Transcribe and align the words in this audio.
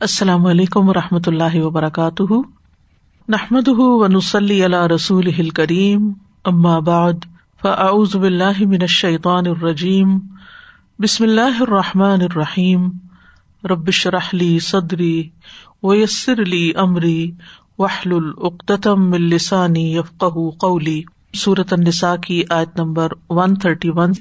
السلام 0.00 0.46
علیکم 0.46 0.88
و 0.88 0.92
رحمۃ 0.92 1.20
اللہ 1.26 1.54
وبرکاتہ۔ 1.54 2.32
نحمد 3.28 3.68
ونسلی 3.68 4.64
علی 4.64 4.94
رسول 4.94 5.50
کریم 5.50 6.12
بعد، 6.80 7.12
فاعوذ 7.62 8.16
باللہ 8.16 8.60
من 8.60 8.78
الشیطان 8.80 9.46
الرجیم۔ 9.46 10.18
بسم 10.98 11.24
اللہ 11.24 11.60
الرحمٰن 11.60 12.22
الرحیم۔ 12.22 12.88
ربش 13.64 14.06
رحلی 14.06 14.58
صدری 14.58 15.28
ویسر 15.82 16.40
علی 16.40 16.72
عمری 16.74 17.30
وحل 17.78 18.12
العقتم 18.12 19.12
السانی 19.12 19.96
یفق 19.96 20.24
قولی۔ 20.58 21.02
صورت 21.36 21.72
النساء 21.72 22.16
کی 22.16 22.42
آیت 22.50 22.80
نمبر 22.80 23.08
ون 23.30 23.54
تھرٹی 23.54 23.90
ون 23.90 24.12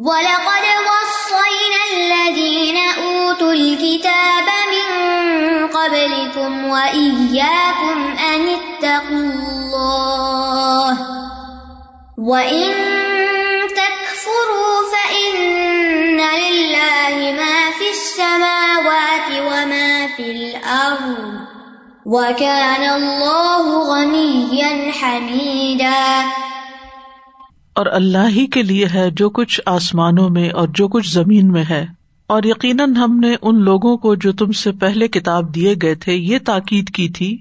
وَلَقَدْ 0.00 0.66
وَصَّيْنَا 0.90 1.80
الَّذِينَ 1.92 2.76
أُوتُوا 2.76 3.52
الْكِتَابَ 3.52 4.48
مِن 4.72 4.86
قَبْلِكُمْ 5.68 6.64
وَإِيَّاكُمْ 6.68 7.98
أَنِ 8.32 8.48
اتَّقُوا 8.48 9.24
اللَّهَ 9.28 10.92
وَإِن 12.18 12.66
تَكْفُرُوا 13.80 14.76
فَإِنَّ 14.94 16.20
لِلَّهِ 16.20 17.16
مَا 17.40 17.58
فِي 17.78 17.90
السَّمَاوَاتِ 17.90 19.28
وَمَا 19.30 20.06
فِي 20.16 20.30
الْأَرْضِ 20.30 21.40
وَكَانَ 22.06 22.84
اللَّهُ 22.96 23.64
غَنِيًّا 23.92 24.92
حَمِيدًا 24.92 26.24
اور 27.74 27.86
اللہ 27.86 28.28
ہی 28.28 28.46
کے 28.46 28.62
لیے 28.62 28.86
ہے 28.94 29.10
جو 29.10 29.30
کچھ 29.30 29.60
آسمانوں 29.66 30.30
میں 30.30 30.50
اور 30.50 30.68
جو 30.74 30.88
کچھ 30.88 31.12
زمین 31.12 31.52
میں 31.52 31.64
ہے۔ 31.70 31.86
اور 32.26 32.42
یقیناً 32.44 32.94
ہم 32.94 33.20
نے 33.20 33.36
ان 33.42 33.60
لوگوں 33.60 33.96
کو 33.96 34.14
جو 34.14 34.32
تم 34.32 34.52
سے 34.52 34.72
پہلے 34.72 35.08
کتاب 35.08 35.54
دیے 35.54 35.74
گئے 35.82 35.94
تھے 35.94 36.14
یہ 36.14 36.38
تاکید 36.46 36.90
کی 36.90 37.08
تھی، 37.08 37.38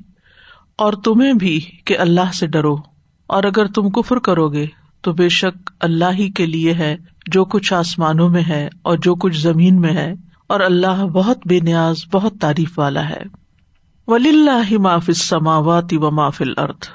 اور 0.78 0.94
تمہیں 0.94 1.34
بھی 1.34 1.60
کہ 1.86 1.98
اللہ 1.98 2.32
سے 2.34 2.48
ڈرو۔ 2.48 2.76
اور 3.28 3.44
اگر 3.44 3.66
تم 3.66 3.90
کفر 3.90 4.20
کرو 4.20 4.50
گے، 4.50 4.66
تو 5.02 5.14
بے 5.14 5.30
شک 5.30 5.70
اللہ 5.80 6.14
ہی 6.14 6.30
کے 6.30 6.46
لیے 6.46 6.74
ہے 6.74 6.98
جو 7.28 7.46
کچھ 7.46 7.74
آسمانوں 7.74 8.30
میں 8.30 8.44
ہے 8.48 8.70
اور 8.82 8.98
جو 8.98 9.16
کچھ 9.16 9.38
زمین 9.38 9.82
میں 9.82 9.94
ہے۔ 9.94 10.14
اور 10.48 10.60
اللہ 10.60 11.06
بہت 11.06 11.38
بے 11.46 11.60
نیاز، 11.60 11.96
بہت 12.12 12.34
تعریف 12.42 12.80
والا 12.80 13.10
ہے۔ 13.10 13.22
ولی 14.08 14.30
اللہ 14.30 14.78
معاف 14.78 15.10
سماواتی 15.16 15.98
و 15.98 16.12
مافل 16.12 16.54
ارتھ 16.58 16.88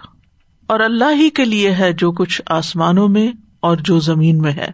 اور 0.67 0.81
اللہ 0.81 1.17
ہی 1.17 1.31
کے 1.31 1.45
لیے 1.45 1.71
ہے 1.71 1.93
جو 1.93 2.13
کچھ 2.13 2.43
آسمانوں 2.47 3.09
میں 3.09 3.33
اور 3.61 3.77
جو 3.77 4.01
زمین 4.01 4.39
میں 4.39 4.53
ہے۔ 4.53 4.69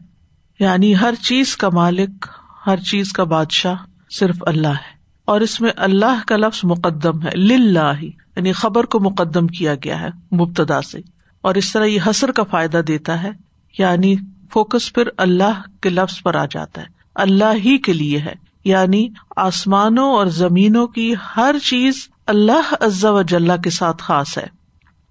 یعنی 0.60 0.96
ہر 0.96 1.14
چیز 1.22 1.56
کا 1.56 1.68
مالک، 1.68 2.26
ہر 2.66 2.76
چیز 2.76 3.12
کا 3.12 3.24
بادشاہ 3.24 3.74
صرف 4.10 4.36
اللہ 4.46 4.68
ہے۔ 4.68 5.00
اور 5.24 5.40
اس 5.40 5.60
میں 5.60 5.70
اللہ 5.76 6.20
کا 6.26 6.36
لفظ 6.36 6.60
مقدم 6.64 7.22
ہے 7.22 7.30
لاہ 7.34 8.02
یعنی 8.02 8.52
خبر 8.52 8.84
کو 8.84 9.00
مقدم 9.00 9.46
کیا 9.46 9.74
گیا 9.74 10.00
ہے، 10.00 10.36
مبتدا 10.36 10.82
سے۔ 10.82 10.98
اور 11.40 11.54
اس 11.54 11.72
طرح 11.72 11.84
یہ 11.84 12.00
حسر 12.10 12.32
کا 12.32 12.42
فائدہ 12.42 12.78
دیتا 12.78 13.22
ہے 13.22 13.30
یعنی 13.78 14.14
فوکس 14.52 14.92
پھر 14.92 15.08
اللہ 15.16 15.62
کے 15.80 15.88
لفظ 15.88 16.22
پر 16.22 16.34
آ 16.34 16.44
جاتا 16.50 16.80
ہے۔ 16.80 16.86
اللہ 17.14 17.52
ہی 17.54 17.78
کے 17.78 17.92
لیے 17.92 18.18
ہے۔ 18.18 18.32
یعنی 18.64 19.08
آسمانوں 19.36 20.10
اور 20.10 20.26
زمینوں 20.26 20.86
کی 20.86 21.14
ہر 21.36 21.54
چیز 21.64 22.08
اللہ 22.26 22.74
عزا 22.80 23.10
و 23.10 23.22
جلح 23.22 23.56
کے 23.56 23.70
ساتھ 23.70 24.02
خاص 24.02 24.38
ہے۔ 24.38 24.59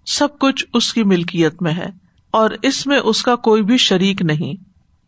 سب 0.09 0.39
کچھ 0.39 0.65
اس 0.73 0.93
کی 0.93 1.03
ملکیت 1.03 1.61
میں 1.61 1.73
ہے 1.73 1.89
اور 2.31 2.49
اس 2.61 2.87
میں 2.87 2.99
اس 3.03 3.21
کا 3.21 3.35
کوئی 3.35 3.61
بھی 3.61 3.77
شریک 3.77 4.21
نہیں۔ 4.21 4.63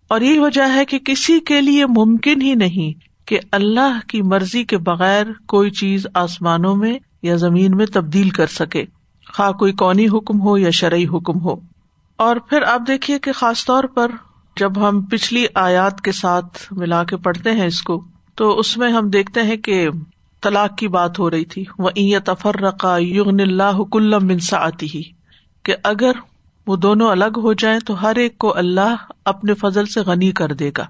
اور 0.07 0.21
یہی 0.21 0.39
وجہ 0.39 0.73
ہے 0.75 0.85
کہ 0.85 0.99
کسی 0.99 1.39
کے 1.39 1.61
لیے 1.61 1.85
ممکن 1.85 2.41
ہی 2.41 2.55
نہیں 2.55 2.99
کہ 3.27 3.39
اللہ 3.51 3.99
کی 4.07 4.21
مرضی 4.21 4.63
کے 4.63 4.77
بغیر 4.77 5.25
کوئی 5.47 5.69
چیز 5.71 6.07
آسمانوں 6.13 6.75
میں 6.75 6.99
یا 7.21 7.35
زمین 7.35 7.77
میں 7.77 7.85
تبدیل 7.85 8.29
کر 8.29 8.47
سکے۔ 8.47 8.85
خواہ 9.33 9.51
کوئی 9.51 9.71
قونی 9.71 10.07
حکم 10.07 10.41
ہو 10.41 10.57
یا 10.57 10.69
شرعی 10.69 11.05
حکم 11.05 11.41
ہو۔ 11.41 11.55
اور 12.17 12.35
پھر 12.35 12.61
آپ 12.61 12.81
دیکھیے 12.87 13.19
کہ 13.19 13.31
خاص 13.31 13.65
طور 13.65 13.83
پر 13.83 14.11
جب 14.57 14.89
ہم 14.89 15.01
پچھلی 15.01 15.45
آیات 15.55 16.01
کے 16.01 16.11
ساتھ 16.11 16.73
ملا 16.73 17.03
کے 17.03 17.17
پڑھتے 17.17 17.51
ہیں 17.51 17.67
اس 17.67 17.81
کو، 17.81 18.03
تو 18.35 18.59
اس 18.59 18.77
میں 18.77 18.91
ہم 18.91 19.09
دیکھتے 19.09 19.43
ہیں 19.43 19.57
کہ 19.57 19.89
طلاق 20.41 20.77
کی 20.77 20.87
بات 20.87 21.19
ہو 21.19 21.29
رہی 21.29 21.45
تھی۔ 21.45 21.63
وہ 21.77 21.89
تفر 22.25 22.55
رقا 22.55 22.97
یغن 22.97 23.39
اللہ 23.39 23.83
کلم 23.91 24.27
منسا 24.27 24.57
آتی 24.57 24.87
ہی 24.93 25.01
کہ 25.63 25.75
اگر 25.83 26.11
وہ 26.67 26.75
دونوں 26.75 27.09
الگ 27.09 27.37
ہو 27.37 27.53
جائیں 27.53 27.79
تو 27.79 28.01
ہر 28.01 28.15
ایک 28.15 28.37
کو 28.37 28.57
اللہ 28.57 28.95
اپنے 29.25 29.53
فضل 29.53 29.85
سے 29.85 29.99
غنی 30.01 30.31
کر 30.31 30.53
دے 30.53 30.71
گا۔ 30.77 30.85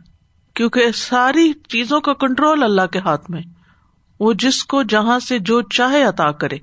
کیونکہ 0.54 0.82
ساری 0.96 1.54
چیزوں 1.68 2.02
کا 2.02 2.14
کنٹرول 2.14 2.64
اللہ 2.64 2.86
کے 2.92 3.00
ہاتھ 3.00 3.32
میں۔ 3.32 3.42
وہ 4.20 4.34
جس 4.34 4.64
کو 4.64 4.84
جہاں 4.84 5.20
سے 5.20 5.40
جو 5.40 5.62
چاہے 5.62 6.04
عطا 6.04 6.32
کرے۔ 6.32 6.58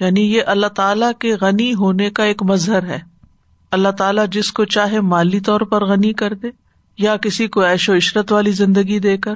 یعنی 0.00 0.20
یہ 0.20 0.42
اللہ 0.46 0.66
تعالی 0.66 1.06
کے 1.18 1.34
غنی 1.40 1.74
ہونے 1.74 2.10
کا 2.10 2.24
ایک 2.24 2.42
مظہر 2.42 2.82
ہے۔ 2.82 2.98
اللہ 3.70 3.88
تعالیٰ 3.88 4.26
جس 4.28 4.52
کو 4.52 4.64
چاہے 4.64 5.00
مالی 5.00 5.40
طور 5.40 5.60
پر 5.60 5.84
غنی 5.84 6.12
کر 6.12 6.34
دے 6.34 6.48
یا 6.98 7.16
کسی 7.16 7.48
کو 7.48 7.60
ایش 7.60 7.88
و 7.88 7.96
عشرت 7.96 8.32
والی 8.32 8.50
زندگی 8.50 8.98
دے 8.98 9.16
کر۔ 9.16 9.34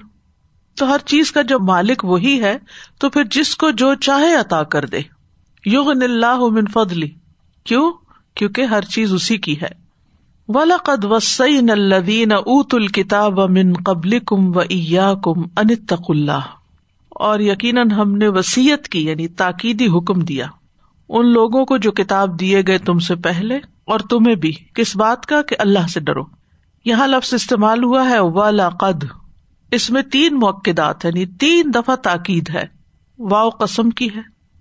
تو 0.78 0.90
ہر 0.90 0.98
چیز 1.06 1.32
کا 1.32 1.42
جب 1.42 1.60
مالک 1.60 2.04
وہی 2.04 2.42
ہے، 2.42 2.58
تو 3.00 3.10
پھر 3.10 3.24
جس 3.24 3.56
کو 3.56 3.70
جو 3.70 3.94
چاہے 3.94 4.34
عطا 4.34 4.62
کر 4.62 4.84
دے۔ 4.84 5.00
یوگ 5.66 5.90
اللہ 5.90 6.38
من 6.50 6.66
فضلی۔ 6.66 7.08
کیوں؟ 7.64 7.92
کیونکہ 8.34 8.62
ہر 8.62 8.82
چیز 8.82 9.12
اسی 9.12 9.36
کی 9.36 9.60
ہے۔ 9.62 9.88
ولقد 10.48 11.04
وسعین 11.04 11.70
الدین 11.70 12.32
اوت 12.32 12.74
الکتاب 12.74 13.40
من 13.40 13.72
قبل 13.72 14.18
کم 14.18 14.56
و 14.56 14.60
ایا 14.60 15.14
کم 15.24 15.42
انتق 15.56 16.02
اللہ 16.08 16.40
اور 17.08 17.40
یقیناً 17.40 17.90
ہم 17.90 18.16
نے 18.16 18.28
وسیعت 18.28 18.88
کی 18.88 19.06
یعنی 19.06 19.28
تاکیدی 19.28 19.86
حکم 19.86 20.20
دیا۔ 20.20 20.46
ان 21.08 21.32
لوگوں 21.32 21.64
کو 21.64 21.76
جو 21.76 21.92
کتاب 21.92 22.40
دیے 22.40 22.62
گئے 22.66 22.78
تم 22.78 22.98
سے 22.98 23.16
پہلے 23.16 23.56
اور 23.84 24.00
تمہیں 24.00 24.36
بھی، 24.36 24.52
کس 24.74 24.96
بات 24.96 25.26
کا؟ 25.26 25.42
کہ 25.42 25.56
اللہ 25.58 25.86
سے 25.88 26.00
ڈرو۔ 26.00 26.22
یہاں 26.84 27.06
لفظ 27.06 27.34
استعمال 27.34 27.84
ہوا 27.84 28.08
ہے 28.08 28.18
والا 28.18 28.68
قد 28.68 29.04
اس 29.70 29.90
میں 29.90 30.02
تین 30.02 30.38
موقعات 30.38 31.04
یعنی 31.04 31.26
تین 31.26 31.74
دفعہ 31.74 31.96
تاکید 31.96 32.50
ہے۔ 32.50 32.64
واؤ 33.18 33.50
قسم 33.50 33.90
کی 33.90 34.08
ہے، 34.16 34.20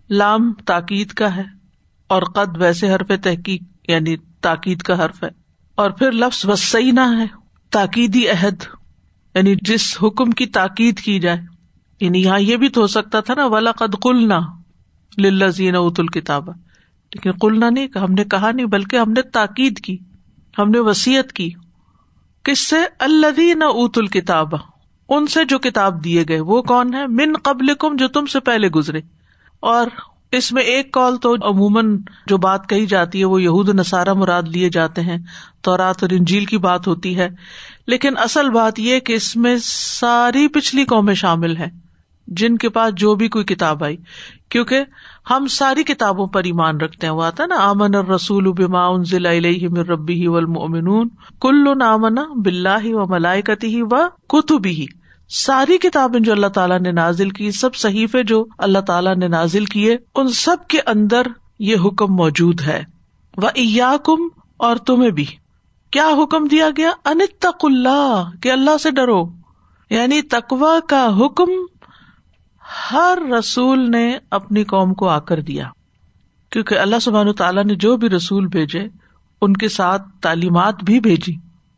لام 0.09 0.53
تاکید 0.53 1.09
کا 1.09 1.35
ہے، 1.35 1.43
اور 2.07 2.21
قد 2.21 2.57
ویسے 2.57 2.93
حرف 2.93 3.07
تحقیق 3.23 3.61
یعنی 3.87 4.15
تاکید 4.41 4.81
کا 4.81 5.05
حرف 5.05 5.23
ہے۔ 5.23 5.29
اور 5.75 5.91
پھر 5.91 6.11
لفظ 6.11 6.45
وسینا 6.45 7.17
ہے، 7.17 7.25
تاکیدی 7.69 8.29
عہد 8.29 8.63
یعنی 9.35 9.55
جس 9.61 9.97
حکم 10.03 10.31
کی 10.31 10.45
تاکید 10.45 10.99
کی 10.99 11.19
جائے۔ 11.19 11.37
یعنی 11.99 12.21
یہاں 12.21 12.39
یہ 12.39 12.57
بھی 12.57 12.69
تو 12.69 12.81
ہو 12.81 12.87
سکتا 12.87 13.19
تھا 13.19 13.33
نا 13.33 13.45
ولا 13.45 13.71
قد 13.71 13.95
کلنا 14.01 14.39
لزین 15.17 15.75
ات 15.75 15.99
الکتاب 15.99 16.49
لیکن 17.13 17.31
کلنا 17.31 17.69
نہیں، 17.69 17.97
ہم 17.97 18.13
نے 18.13 18.23
کہا 18.23 18.51
نہیں، 18.51 18.65
بلکہ 18.65 18.95
ہم 18.95 19.11
نے 19.11 19.21
تاکید 19.21 19.79
کی، 19.79 19.97
ہم 20.59 20.69
نے 20.69 20.79
وسیعت 20.79 21.33
کی۔ 21.33 21.49
کس 22.43 22.67
سے؟ 22.67 22.75
الدین 22.99 23.63
ات 23.63 23.97
الکتاب 23.97 24.47
ان 25.09 25.27
سے 25.27 25.45
جو 25.45 25.59
کتاب 25.59 26.03
دیے 26.03 26.23
گئے، 26.29 26.39
وہ 26.39 26.61
کون 26.61 26.93
ہے؟ 26.93 27.07
من 27.07 27.33
قبل 27.43 27.73
کم 27.73 27.95
جو 27.95 28.07
تم 28.07 28.25
سے 28.25 28.39
پہلے 28.39 28.67
گزرے۔ 28.67 28.99
اور 29.59 29.87
اس 30.31 30.51
میں 30.51 30.63
ایک 30.63 30.91
کال 30.91 31.17
تو 31.17 31.33
عموماً 31.33 31.97
جو 32.27 32.37
بات 32.37 32.69
کہی 32.69 32.85
جاتی 32.85 33.19
ہے، 33.19 33.25
وہ 33.25 33.41
یہود 33.41 33.69
نصارہ 33.69 34.13
مراد 34.13 34.43
لیے 34.43 34.69
جاتے 34.69 35.01
ہیں۔ 35.01 35.17
تو 35.61 35.77
رات 35.77 36.03
اور 36.03 36.09
انجیل 36.11 36.45
کی 36.45 36.57
بات 36.57 36.87
ہوتی 36.87 37.17
ہے۔ 37.17 37.29
لیکن 37.87 38.17
اصل 38.17 38.49
بات 38.49 38.79
یہ 38.79 38.99
کہ 38.99 39.13
اس 39.13 39.35
میں 39.35 39.55
ساری 39.63 40.47
پچھلی 40.47 40.85
قومیں 40.85 41.13
شامل 41.13 41.57
ہیں، 41.57 41.69
جن 42.27 42.57
کے 42.57 42.69
پاس 42.69 42.93
جو 42.93 43.15
بھی 43.15 43.27
کوئی 43.27 43.45
کتاب 43.45 43.83
آئی۔ 43.83 43.97
کیونکہ 44.49 44.83
ہم 45.29 45.47
ساری 45.47 45.83
کتابوں 45.83 46.27
پر 46.27 46.43
ایمان 46.43 46.77
رکھتے 46.77 47.07
ہیں۔ 47.07 47.13
وہ 47.13 47.23
آتا 47.23 47.45
نا، 47.45 47.55
آمن 47.55 47.95
اور 47.95 48.05
رسول 48.05 48.51
بما 48.51 49.03
ضلع 49.03 49.31
ربی 49.89 50.13
ہی 50.13 50.27
ولمن 50.27 51.07
کل 51.41 51.77
نامنا 51.77 52.23
بلّہ 52.35 52.93
و 52.93 53.07
ملائکتی 53.07 53.75
ہی 53.75 53.81
و 53.81 54.07
کتبی 54.27 54.69
ہی 54.69 54.85
ساری 55.29 55.77
کتابیں 55.77 56.19
جو 56.19 56.31
اللہ 56.31 56.47
تعالیٰ 56.47 56.79
نے 56.79 56.91
نازل 56.91 57.29
کی، 57.29 57.51
سب 57.51 57.75
صحیفے 57.75 58.23
جو 58.23 58.45
اللہ 58.57 58.79
تعالیٰ 58.79 59.15
نے 59.15 59.27
نازل 59.27 59.65
کیے، 59.65 59.97
ان 60.15 60.27
سب 60.27 60.67
کے 60.67 60.77
اندر 60.85 61.21
یہ 61.59 61.75
حکم 61.85 62.15
موجود 62.15 62.61
ہے۔ 62.61 62.83
وہ 63.37 63.47
ایا 63.47 63.95
کم 64.05 64.27
اور 64.57 64.75
تمہیں 64.75 65.09
بھی۔ 65.09 65.25
کیا 65.91 66.07
حکم 66.23 66.45
دیا 66.45 66.69
گیا؟ 66.77 66.91
انتق 67.05 67.57
اللہ، 67.63 68.29
کہ 68.41 68.51
اللہ 68.51 68.77
سے 68.77 68.91
ڈرو۔ 68.91 69.23
یعنی 69.89 70.21
تقوا 70.21 70.79
کا 70.89 71.17
حکم 71.17 71.49
ہر 72.67 73.17
رسول 73.39 73.89
نے 73.91 74.17
اپنی 74.31 74.63
قوم 74.63 74.93
کو 74.93 75.07
آ 75.09 75.19
کر 75.19 75.41
دیا، 75.41 75.69
کیونکہ 76.51 76.79
اللہ 76.79 76.99
سبحان 77.01 77.31
تعالیٰ 77.33 77.63
نے 77.63 77.75
جو 77.75 77.97
بھی 77.97 78.09
رسول 78.09 78.47
بھیجے، 78.47 78.87
ان 79.41 79.53
کے 79.53 79.69
ساتھ 79.69 80.01
تعلیمات 80.21 80.83
بھی 80.83 80.99
بھیجی۔ 80.99 81.35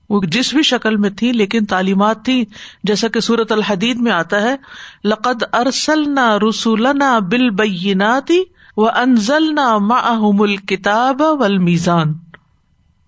وہ 0.10 0.22
جس 0.24 0.54
بھی 0.54 0.62
شکل 0.64 0.96
میں 0.96 1.10
تھی 1.10 1.32
لیکن 1.32 1.66
تعلیمات 1.66 2.24
تھی 2.26 2.44
جیسا 2.84 3.08
کہ 3.08 3.20
سورت 3.20 3.52
الحدید 3.52 4.00
میں 4.00 4.12
آتا 4.12 4.42
ہے، 4.42 4.56
لقد 5.04 5.44
ارسل 5.54 6.10
نہ 6.10 6.38
رسول 6.50 6.88
نہ 6.98 7.20
بل 7.30 7.50
بیناتی 7.50 8.42
و 8.78 8.90
انزل 8.90 9.54
نہ 9.56 9.78
ماہم 9.78 10.42
الکتاب 10.42 11.22
و 11.22 11.44
المیزان 11.44 12.14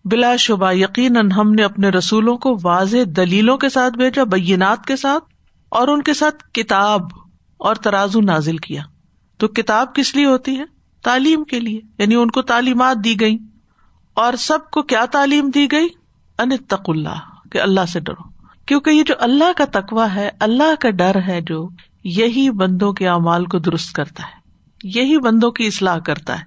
بلا 0.06 0.36
شبہ 0.36 0.72
یقیناً 0.74 1.32
ہم 1.32 1.54
نے 1.54 1.64
اپنے 1.64 1.90
رسولوں 1.90 2.38
کو 2.38 2.58
واضح 2.64 2.98
دلیلوں 3.06 3.58
کے 3.58 3.70
ساتھ 3.70 3.98
بھیجا، 3.98 4.24
بینات 4.24 4.86
کے 4.86 4.96
ساتھ، 4.96 5.24
اور 5.70 5.88
ان 5.88 6.02
کے 6.02 6.14
ساتھ 6.14 6.44
کتاب۔ 6.54 7.02
اور 7.62 7.76
ترازو 7.76 8.22
نازل 8.22 8.58
کیا۔ 8.58 8.82
تو 9.38 9.48
کتاب 9.48 9.96
کس 9.96 10.16
لیے 10.16 10.26
ہوتی 10.26 10.60
ہے؟ 10.60 10.64
تعلیم 11.04 11.44
کے 11.44 11.60
لیے۔ 11.60 11.80
یعنی 11.98 12.16
ان 12.16 12.32
کو 12.32 12.42
تعلیمات 12.42 12.98
دی 13.04 13.20
گئی 13.20 13.38
اور 14.14 14.34
سب 14.34 14.72
کو 14.72 14.82
کیا 14.82 15.06
تعلیم 15.06 15.50
دی 15.50 15.72
گئی؟ 15.72 15.88
ان 16.38 16.58
تق 16.58 16.90
اللہ، 16.90 17.50
کہ 17.52 17.62
اللہ 17.62 17.86
سے 17.86 18.00
ڈرو۔ 18.00 18.30
کیونکہ 18.66 18.90
یہ 18.90 19.04
جو 19.04 19.14
اللہ 19.20 19.58
کا 19.58 19.66
تقوا 19.72 20.16
ہے، 20.16 20.30
اللہ 20.40 20.76
کا 20.80 20.90
ڈر 20.90 21.22
ہے 21.28 21.42
جو 21.42 21.70
یہی 22.04 22.50
بندوں 22.50 22.94
کے 22.94 23.08
اعمال 23.08 23.46
کو 23.46 23.60
درست 23.60 23.94
کرتا 23.94 24.24
ہے۔ 24.24 24.42
یہی 24.84 25.18
بندوں 25.18 25.52
کی 25.52 25.68
اصلاح 25.68 25.98
کرتا 26.00 26.40
ہے۔ 26.40 26.44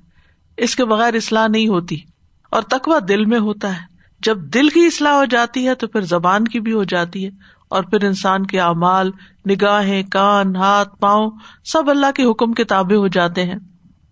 اس 0.57 0.77
کے 0.77 0.85
بغیر 0.85 1.15
اصلاح 1.15 1.47
نہیں 1.47 1.69
ہوتی۔ 1.69 1.97
اور 2.51 2.63
تقوا 2.63 2.99
دل 3.09 3.25
میں 3.25 3.39
ہوتا 3.39 3.77
ہے۔ 3.77 3.87
جب 4.21 4.39
دل 4.39 4.69
کی 4.69 4.87
اصلاح 4.87 5.13
ہو 5.13 5.25
جاتی 5.25 5.69
ہے 5.69 5.75
تو 5.75 5.87
پھر 5.87 6.01
زبان 6.01 6.45
کی 6.45 6.61
بھی 6.61 6.73
ہو 6.73 6.85
جاتی 6.85 7.25
ہے۔ 7.25 7.31
اور 7.69 7.83
پھر 7.83 8.05
انسان 8.05 8.47
کے 8.47 8.61
اعمال، 8.61 9.11
نگاہیں، 9.51 10.03
کان، 10.03 10.57
ہاتھ، 10.57 10.99
پاؤں، 10.99 11.31
سب 11.65 11.91
اللہ 11.91 12.13
کے 12.15 12.25
حکم 12.25 12.53
کے 12.53 12.65
تابے 12.65 12.97
ہو 12.97 13.09
جاتے 13.09 13.45
ہیں۔ 13.45 13.59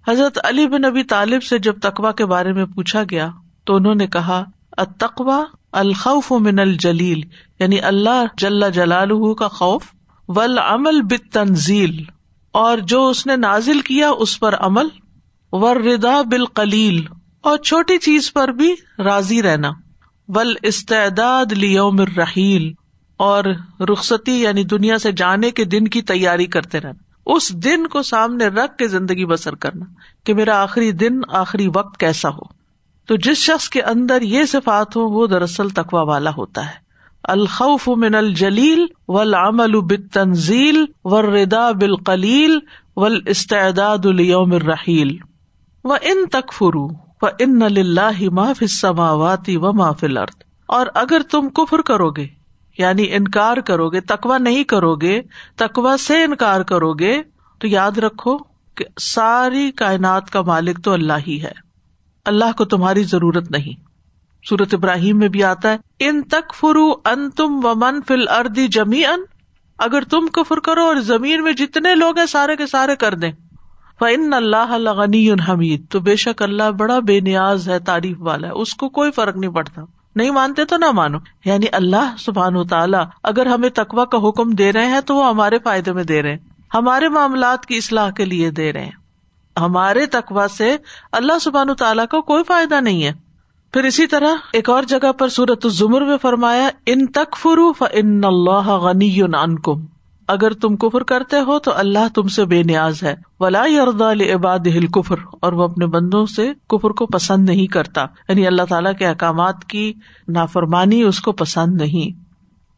حضرت 0.08 0.38
علی 0.44 0.66
بن 0.66 0.82
نبی 0.82 1.02
طالب 1.02 1.42
سے 1.42 1.58
جب 1.58 1.80
تقوا 1.82 2.12
کے 2.12 2.26
بارے 2.26 2.52
میں 2.52 2.64
پوچھا 2.64 3.02
گیا، 3.10 3.30
تو 3.64 3.76
انہوں 3.76 3.94
نے 3.94 4.06
کہا 4.06 4.44
اتقوا 4.76 5.44
الخوف 5.72 6.32
من 6.32 6.58
الجلیل 6.58 7.20
یعنی 7.58 7.80
اللہ 7.80 8.24
جل 8.38 8.70
جلال 8.70 9.34
کا 9.34 9.48
خوف 9.48 9.84
ول 10.28 10.58
عمل 10.58 11.02
بت 11.02 11.32
تنزیل 11.32 12.04
اور 12.52 12.78
جو 12.78 13.08
اس 13.08 13.26
نے 13.26 13.36
نازل 13.36 13.80
کیا 13.80 14.10
اس 14.10 14.40
پر 14.40 14.54
عمل 14.54 14.88
ور 15.52 15.76
ردا 15.76 16.22
بال 16.22 16.98
اور 17.40 17.58
چھوٹی 17.58 17.98
چیز 17.98 18.32
پر 18.32 18.48
بھی 18.48 18.74
راضی 18.98 19.42
رہنا۔ 19.42 19.70
ول 20.28 20.54
استعداد 20.62 21.52
لیوم 21.52 22.00
رحیل 22.00 22.72
اور 23.22 23.44
رخصتی 23.80 24.42
یعنی 24.42 24.64
دنیا 24.64 24.98
سے 24.98 25.12
جانے 25.12 25.50
کے 25.50 25.64
دن 25.64 25.88
کی 25.88 26.02
تیاری 26.02 26.46
کرتے 26.46 26.80
رہنا۔ 26.80 27.02
اس 27.26 27.52
دن 27.64 27.86
کو 27.86 28.02
سامنے 28.02 28.46
رکھ 28.46 28.76
کے 28.76 28.88
زندگی 28.88 29.26
بسر 29.26 29.54
کرنا 29.54 29.84
کہ 30.24 30.34
میرا 30.34 30.62
آخری 30.62 30.92
دن، 30.92 31.20
آخری 31.28 31.68
وقت 31.74 32.00
کیسا 32.00 32.28
ہو۔ 32.28 32.40
تو 33.06 33.16
جس 33.16 33.36
شخص 33.36 33.68
کے 33.68 33.82
اندر 33.82 34.22
یہ 34.22 34.44
صفات 34.44 34.96
ہو 34.96 35.02
وہ 35.02 35.26
دراصل 35.26 35.68
تقوا 35.68 36.02
والا 36.02 36.30
ہوتا 36.36 36.66
ہے۔ 36.66 36.82
الخوف 37.24 37.88
من 37.88 38.14
الجلیل 38.14 38.86
ول 39.08 39.34
بت 39.80 40.14
تنزیل 40.14 40.84
و 41.04 41.22
ردا 41.22 41.72
بال 41.72 41.96
کلیل 41.96 42.58
استعداد 42.96 44.06
اليوم 44.06 44.52
الرحیل۔ 44.52 45.16
و 45.84 45.92
ان 45.92 46.26
تک 46.32 46.52
فرو 46.52 46.88
و 47.22 47.26
ان 47.38 47.62
اللہ 47.62 48.22
معاف 48.22 48.62
سماواتی 48.70 49.56
و 49.56 49.72
معاف 49.72 50.04
الارض 50.04 50.42
اور 50.66 50.86
اگر 50.94 51.20
تم 51.30 51.48
کفر 51.48 51.80
کرو 51.80 52.10
گے 52.10 52.41
یعنی 52.78 53.06
انکار 53.10 53.56
کرو 53.56 53.90
گے 53.90 54.00
تکوا 54.00 54.38
نہیں 54.38 54.64
کرو 54.64 54.94
گے 54.94 55.22
تکوا 55.56 55.96
سے 55.96 56.24
انکار 56.24 56.60
کرو 56.60 56.92
گے 56.92 57.22
تو 57.60 57.66
یاد 57.66 57.98
رکھو 57.98 58.38
کہ 58.74 58.84
ساری 59.00 59.70
کائنات 59.70 60.30
کا 60.30 60.42
مالک 60.42 60.84
تو 60.84 60.92
اللہ 60.92 61.12
ہی 61.26 61.42
ہے۔ 61.42 61.52
اللہ 62.24 62.52
کو 62.56 62.64
تمہاری 62.64 63.02
ضرورت 63.02 63.50
نہیں۔ 63.50 63.92
سورت 64.48 64.74
ابراہیم 64.74 65.18
میں 65.18 65.28
بھی 65.28 65.44
آتا 65.44 65.72
ہے، 65.72 65.76
ان 66.00 66.22
تک 66.22 66.54
فرو 66.54 66.92
ان 67.04 67.30
تم 67.30 67.60
و 67.64 67.74
من 67.74 68.02
فل 68.08 68.28
اردی 68.28 68.68
جمی 68.68 69.06
ان 69.06 69.20
اگر 69.78 70.02
تم 70.02 70.26
کفر 70.26 70.58
کرو 70.58 70.84
اور 70.84 70.96
زمین 70.96 71.42
میں 71.42 71.52
جتنے 71.52 71.94
لوگ 71.94 72.18
ہیں، 72.18 72.26
سارے 72.26 72.56
کے 72.56 72.66
سارے 72.66 72.96
کر 72.96 73.14
دیں۔ 73.14 73.32
فن 73.98 74.32
اللہ 74.32 74.90
غنی 74.90 75.30
حمید 75.30 75.88
تو 75.90 76.00
بے 76.00 76.16
شک 76.16 76.42
اللہ 76.42 76.70
بڑا 76.70 76.98
بے 76.98 77.20
نیاز 77.20 77.68
ہے، 77.68 77.78
تعریف 77.78 78.16
والا 78.20 78.46
ہے، 78.46 78.52
اس 78.52 78.74
کو 78.74 78.88
کوئی 78.88 79.10
فرق 79.10 79.36
نہیں 79.36 79.50
پڑتا۔ 79.50 79.82
نہیں 80.16 80.30
مانتے 80.30 80.64
تو 80.64 80.76
نہ 80.76 80.90
مانو۔ 80.90 81.18
یعنی 81.44 81.66
اللہ 81.72 82.14
سبحان 82.18 82.56
و 82.56 82.64
تعالیٰ 82.64 83.04
اگر 83.22 83.46
ہمیں 83.46 83.68
تقوا 83.68 84.04
کا 84.04 84.28
حکم 84.28 84.50
دے 84.50 84.72
رہے 84.72 84.86
ہیں 84.86 85.00
تو 85.00 85.16
وہ 85.16 85.28
ہمارے 85.28 85.58
فائدے 85.64 85.92
میں 85.92 86.04
دے 86.04 86.22
رہے 86.22 86.30
ہیں۔ 86.30 86.38
ہمارے 86.74 87.08
معاملات 87.08 87.66
کی 87.66 87.76
اصلاح 87.76 88.10
کے 88.10 88.24
لیے 88.24 88.50
دے 88.50 88.72
رہے 88.72 88.84
ہیں۔ 88.84 88.92
ہمارے 89.58 90.06
تقوا 90.06 90.46
سے 90.56 90.76
اللہ 91.12 91.38
سبحان 91.38 91.74
تعالیٰ 91.74 92.06
کو 92.06 92.22
کوئی 92.22 92.44
فائدہ 92.44 92.80
نہیں 92.80 93.04
ہے۔ 93.04 93.12
پھر 93.72 93.84
اسی 93.84 94.06
طرح 94.06 94.30
ایک 94.52 94.70
اور 94.70 94.82
جگہ 94.82 95.12
پر 95.12 95.28
سورت 95.28 95.64
الزمر 95.64 96.00
میں 96.00 96.16
فرمایا، 96.22 96.68
ان 96.86 97.06
تک 97.06 97.36
فروف 97.36 97.82
ان 97.92 98.20
اللہ 98.24 98.68
غنی 98.68 99.20
کم 99.64 99.86
اگر 100.28 100.52
تم 100.52 100.76
کفر 100.76 101.02
کرتے 101.02 101.40
ہو 101.40 101.58
تو 101.58 101.72
اللہ 101.74 102.08
تم 102.14 102.28
سے 102.28 102.44
بے 102.44 102.62
نیاز 102.62 103.02
ہے۔ 103.02 103.14
ولا 103.40 103.64
عباد 104.34 104.58
ہل 104.58 104.86
کفر 104.86 105.16
اور 105.42 105.52
وہ 105.52 105.64
اپنے 105.64 105.86
بندوں 105.86 106.26
سے 106.26 106.52
کفر 106.68 106.90
کو 106.90 107.06
پسند 107.06 107.48
نہیں 107.48 107.66
کرتا۔ 107.66 108.06
یعنی 108.28 108.46
اللہ 108.46 108.62
تعالیٰ 108.68 108.92
کے 108.98 109.06
احکامات 109.06 109.64
کی 109.64 109.92
نافرمانی 110.28 111.02
اس 111.02 111.20
کو 111.20 111.32
پسند 111.32 111.80
نہیں۔ 111.80 112.20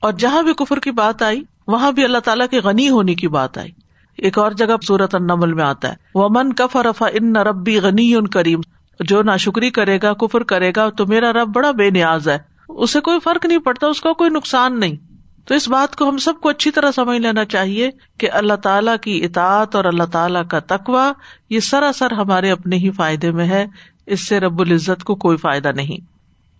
اور 0.00 0.12
جہاں 0.12 0.42
بھی 0.42 0.52
کفر 0.52 0.78
کی 0.78 0.90
بات 0.90 1.22
آئی، 1.22 1.42
وہاں 1.66 1.92
بھی 1.92 2.04
اللہ 2.04 2.18
تعالیٰ 2.18 2.46
کے 2.50 2.60
غنی 2.60 2.88
ہونے 2.88 3.14
کی 3.14 3.28
بات 3.28 3.58
آئی۔ 3.58 3.70
ایک 4.18 4.38
اور 4.38 4.52
جگہ 4.52 4.74
سورت 4.82 5.14
النمل 5.14 5.52
میں 5.52 5.64
آتا 5.64 5.88
ہے۔ 5.88 5.94
وہ 6.14 6.28
من 6.30 6.52
کف 6.52 6.76
رفا 6.76 7.06
ان 7.06 7.36
ربی 7.36 7.78
غنی 7.78 8.14
ان 8.14 8.26
کریم 8.26 8.60
جو 9.00 9.22
نا 9.22 9.36
شکری 9.36 9.70
کرے 9.70 9.98
گا، 10.02 10.12
کفر 10.12 10.42
کرے 10.42 10.72
گا، 10.76 10.90
تو 10.90 11.06
میرا 11.06 11.32
رب 11.32 11.48
بڑا 11.54 11.70
بے 11.70 11.90
نیاز 11.90 12.28
ہے۔ 12.28 12.38
اسے 12.68 13.00
کوئی 13.00 13.20
فرق 13.20 13.46
نہیں 13.46 13.58
پڑتا، 13.58 13.86
اس 13.86 14.00
کا 14.00 14.12
کوئی 14.12 14.30
نقصان 14.30 14.80
نہیں۔ 14.80 15.13
تو 15.44 15.54
اس 15.54 15.68
بات 15.68 15.96
کو 15.96 16.08
ہم 16.08 16.18
سب 16.18 16.32
کو 16.42 16.48
اچھی 16.48 16.70
طرح 16.70 16.90
سمجھ 16.90 17.18
لینا 17.18 17.44
چاہیے 17.44 17.90
کہ 18.18 18.30
اللہ 18.30 18.54
تعالیٰ 18.54 18.96
کی 19.02 19.24
اطاعت 19.24 19.76
اور 19.76 19.84
اللہ 19.84 20.04
تعالیٰ 20.04 20.42
کا 20.50 20.58
تقوا 20.58 21.12
یہ 21.50 21.60
سراسر 21.60 22.12
ہمارے 22.12 22.50
اپنے 22.50 22.76
ہی 22.76 22.90
فائدے 22.90 23.30
میں 23.30 23.46
ہے۔ 23.46 23.66
اس 24.06 24.28
سے 24.28 24.40
رب 24.40 24.60
العزت 24.60 25.04
کو 25.04 25.14
کوئی 25.14 25.36
فائدہ 25.36 25.68
نہیں۔ 25.76 26.14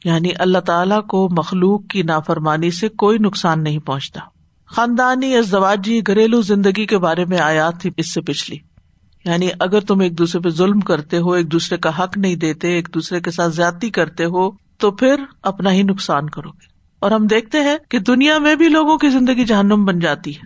یعنی 0.05 0.29
اللہ 0.39 0.59
تعالیٰ 0.59 1.07
کو 1.07 1.29
مخلوق 1.39 1.87
کی 1.87 2.03
نافرمانی 2.03 2.71
سے 2.71 2.89
کوئی 2.89 3.19
نقصان 3.19 3.65
نہیں 3.65 3.79
پہنچتا۔ 3.79 4.21
خاندانی 4.67 5.37
ازدواجی 5.37 6.01
گھریلو 6.07 6.43
زندگی 6.43 6.87
کے 6.87 6.99
بارے 6.99 7.25
میں 7.25 7.39
آیات 7.39 7.81
تھی 7.81 7.91
اس 7.97 8.15
سے 8.15 8.21
پچھلی۔ 8.21 8.59
یعنی 9.25 9.49
اگر 9.61 9.81
تم 9.81 10.01
ایک 10.01 10.19
دوسرے 10.19 10.41
پہ 10.41 10.49
ظلم 10.49 10.81
کرتے 10.81 11.19
ہو، 11.19 11.33
ایک 11.33 11.53
دوسرے 11.53 11.79
کا 11.79 12.05
حق 12.05 12.19
نہیں 12.19 12.37
دیتے، 12.37 12.69
ایک 12.69 12.89
دوسرے 12.95 13.21
کے 13.21 13.31
ساتھ 13.31 13.53
زیادتی 13.53 13.91
کرتے 13.91 14.25
ہو، 14.25 14.51
تو 14.79 14.91
پھر 14.91 15.25
اپنا 15.43 15.73
ہی 15.73 15.83
نقصان 15.83 16.31
کرو 16.31 16.51
گے۔ 16.51 16.74
اور 17.05 17.12
ہم 17.12 17.27
دیکھتے 17.27 17.61
ہیں 17.61 17.77
کہ 17.89 17.99
دنیا 17.99 18.39
میں 18.39 18.55
بھی 18.55 18.69
لوگوں 18.69 18.99
کی 18.99 19.09
زندگی 19.09 19.45
جہنم 19.45 19.85
بن 19.85 19.99
جاتی 19.99 20.37
ہے۔ 20.37 20.41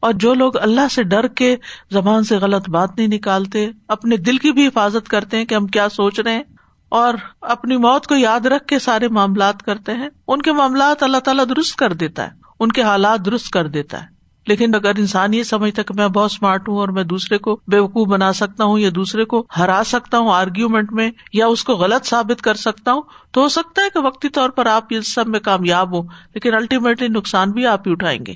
اور 0.00 0.12
جو 0.12 0.34
لوگ 0.34 0.56
اللہ 0.56 0.88
سے 0.90 1.02
ڈر 1.02 1.28
کے 1.28 1.56
زبان 1.90 2.24
سے 2.24 2.36
غلط 2.36 2.70
بات 2.70 2.90
نہیں 2.96 3.08
نکالتے، 3.08 3.70
اپنے 3.88 4.16
دل 4.16 4.36
کی 4.36 4.52
بھی 4.52 4.66
حفاظت 4.66 5.08
کرتے 5.08 5.36
ہیں 5.36 5.44
کہ 5.44 5.54
ہم 5.54 5.66
کیا 5.66 5.88
سوچ 5.88 6.20
رہے 6.20 6.32
ہیں۔ 6.32 6.42
اور 6.88 7.14
اپنی 7.40 7.76
موت 7.76 8.06
کو 8.06 8.14
یاد 8.14 8.46
رکھ 8.46 8.64
کے 8.64 8.78
سارے 8.78 9.08
معاملات 9.08 9.62
کرتے 9.62 9.92
ہیں۔ 9.92 10.08
ان 10.28 10.42
کے 10.42 10.52
معاملات 10.52 11.02
اللہ 11.02 11.18
تعالیٰ 11.18 11.44
درست 11.48 11.76
کر 11.76 11.92
دیتا 11.92 12.24
ہے۔ 12.24 12.30
ان 12.60 12.72
کے 12.72 12.82
حالات 12.82 13.24
درست 13.24 13.50
کر 13.50 13.66
دیتا 13.66 14.02
ہے۔ 14.02 14.17
لیکن 14.48 14.74
اگر 14.74 14.92
انسان 14.98 15.34
یہ 15.34 15.42
سمجھتا 15.42 15.82
کہ 15.82 15.94
میں 15.94 16.08
بہت 16.08 16.30
اسمارٹ 16.32 16.68
ہوں 16.68 16.76
اور 16.76 16.88
میں 16.88 17.04
دوسرے 17.04 17.38
کو 17.38 17.60
بے 17.66 17.78
وقوف 17.78 18.08
بنا 18.08 18.32
سکتا 18.32 18.64
ہوں 18.64 18.78
یا 18.78 18.90
دوسرے 18.94 19.24
کو 19.24 19.46
ہرا 19.56 19.82
سکتا 19.86 20.18
ہوں 20.18 20.32
آرگیومنٹ 20.32 20.92
میں 20.92 21.10
یا 21.32 21.46
اس 21.46 21.64
کو 21.64 21.72
غلط 21.72 22.06
ثابت 22.06 22.42
کر 22.42 22.54
سکتا 22.54 22.92
ہوں، 22.92 23.02
تو 23.32 23.40
ہو 23.40 23.48
سکتا 23.48 23.82
ہے 23.82 23.86
کہ 23.94 24.00
وقتی 24.00 24.28
طور 24.28 24.50
پر 24.50 24.66
آپ 24.66 24.84
اس 24.90 25.14
سب 25.14 25.28
میں 25.28 25.40
کامیاب 25.40 25.96
ہوں، 25.96 26.02
لیکن 26.34 26.54
الٹیمیٹلی 26.54 27.08
نقصان 27.08 27.50
بھی 27.50 27.66
آپ 27.66 27.86
ہی 27.86 27.92
اٹھائیں 27.92 28.26
گے۔ 28.26 28.32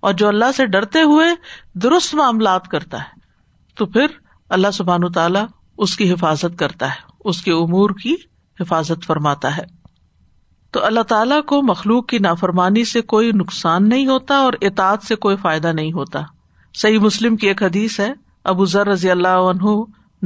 اور 0.00 0.12
جو 0.12 0.28
اللہ 0.28 0.52
سے 0.56 0.66
ڈرتے 0.66 1.02
ہوئے 1.02 1.26
درست 1.74 2.14
معاملات 2.14 2.68
کرتا 2.68 2.98
ہے، 2.98 3.20
تو 3.74 3.86
پھر 3.86 4.06
اللہ 4.48 4.70
سبحان 4.72 5.04
و 5.04 5.08
تعالیٰ 5.08 5.46
اس 5.78 5.96
کی 5.96 6.12
حفاظت 6.12 6.58
کرتا 6.58 6.86
ہے، 6.86 7.00
اس 7.24 7.42
کے 7.42 7.52
امور 7.52 7.90
کی 7.90 8.14
حفاظت 8.60 9.06
فرماتا 9.06 9.56
ہے۔ 9.56 9.75
تو 10.76 10.84
اللہ 10.84 11.00
تعالیٰ 11.00 11.44
کو 11.44 11.62
مخلوق 11.62 12.06
کی 12.06 12.18
نافرمانی 12.18 12.84
سے 12.84 13.00
کوئی 13.00 13.30
نقصان 13.32 13.88
نہیں 13.88 14.06
ہوتا 14.06 14.34
اور 14.34 14.52
اطاعت 14.60 15.02
سے 15.02 15.14
کوئی 15.14 15.36
فائدہ 15.36 15.68
نہیں 15.68 15.92
ہوتا۔ 15.92 16.22
صحیح 16.74 16.98
مسلم 16.98 17.36
کی 17.36 17.46
ایک 17.46 17.62
حدیث 17.62 18.00
ہے، 18.00 18.12
ابو 18.44 18.64
ذر 18.64 18.86
رضی 18.86 19.10
اللہ 19.10 19.28
عنہ 19.28 19.74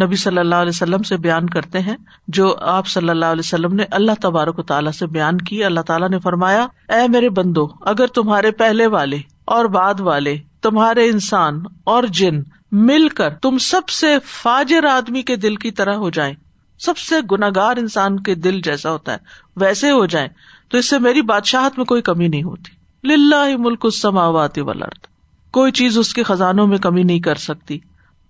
نبی 0.04 0.16
صلی 0.16 0.38
اللہ 0.38 0.54
علیہ 0.54 0.68
وسلم 0.68 1.02
سے 1.02 1.16
بیان 1.16 1.48
کرتے 1.48 1.80
ہیں، 1.80 1.96
جو 2.28 2.54
آپ 2.60 2.86
صلی 2.86 3.08
اللہ 3.08 3.26
علیہ 3.26 3.46
وسلم 3.46 3.74
نے 3.74 3.84
اللہ 3.90 4.12
تبارک 4.22 4.58
و 4.58 4.62
تعالیٰ 4.62 4.92
سے 4.92 5.06
بیان 5.06 5.38
کی۔ 5.38 5.64
اللہ 5.64 5.80
تعالیٰ 5.80 6.08
نے 6.08 6.18
فرمایا، 6.18 6.66
اے 6.88 7.08
میرے 7.08 7.30
بندو، 7.30 7.66
اگر 7.80 8.06
تمہارے 8.06 8.50
پہلے 8.50 8.86
والے 8.86 9.18
اور 9.44 9.64
بعد 9.64 10.00
والے، 10.00 10.36
تمہارے 10.62 11.08
انسان 11.08 11.62
اور 11.84 12.04
جن 12.12 12.42
مل 12.72 13.08
کر 13.08 13.34
تم 13.34 13.58
سب 13.58 13.88
سے 13.88 14.16
فاجر 14.24 14.84
آدمی 14.84 15.22
کے 15.22 15.36
دل 15.36 15.56
کی 15.56 15.70
طرح 15.70 15.94
ہو 15.94 16.10
جائیں 16.10 16.34
سب 16.80 16.98
سے 16.98 17.16
گناگار 17.30 17.76
انسان 17.76 18.20
کے 18.20 18.34
دل 18.34 18.60
جیسا 18.60 18.90
ہوتا 18.90 19.12
ہے، 19.12 19.16
ویسے 19.56 19.90
ہو 19.90 20.06
جائیں 20.06 20.28
تو 20.68 20.78
اس 20.78 20.90
سے 20.90 20.98
میری 20.98 21.22
بادشاہت 21.22 21.78
میں 21.78 21.86
کوئی 21.86 22.02
کمی 22.02 22.28
نہیں 22.28 22.42
ہوتی۔ 22.42 22.80
للہ 23.08 23.56
ملک 23.58 23.80
السماوات 23.82 24.58
والارض۔ 24.58 25.06
کوئی 25.50 25.72
چیز 25.72 25.98
اس 25.98 26.14
کے 26.14 26.22
خزانوں 26.22 26.66
میں 26.66 26.78
کمی 26.78 27.02
نہیں 27.02 27.20
کر 27.20 27.34
سکتی۔ 27.34 27.78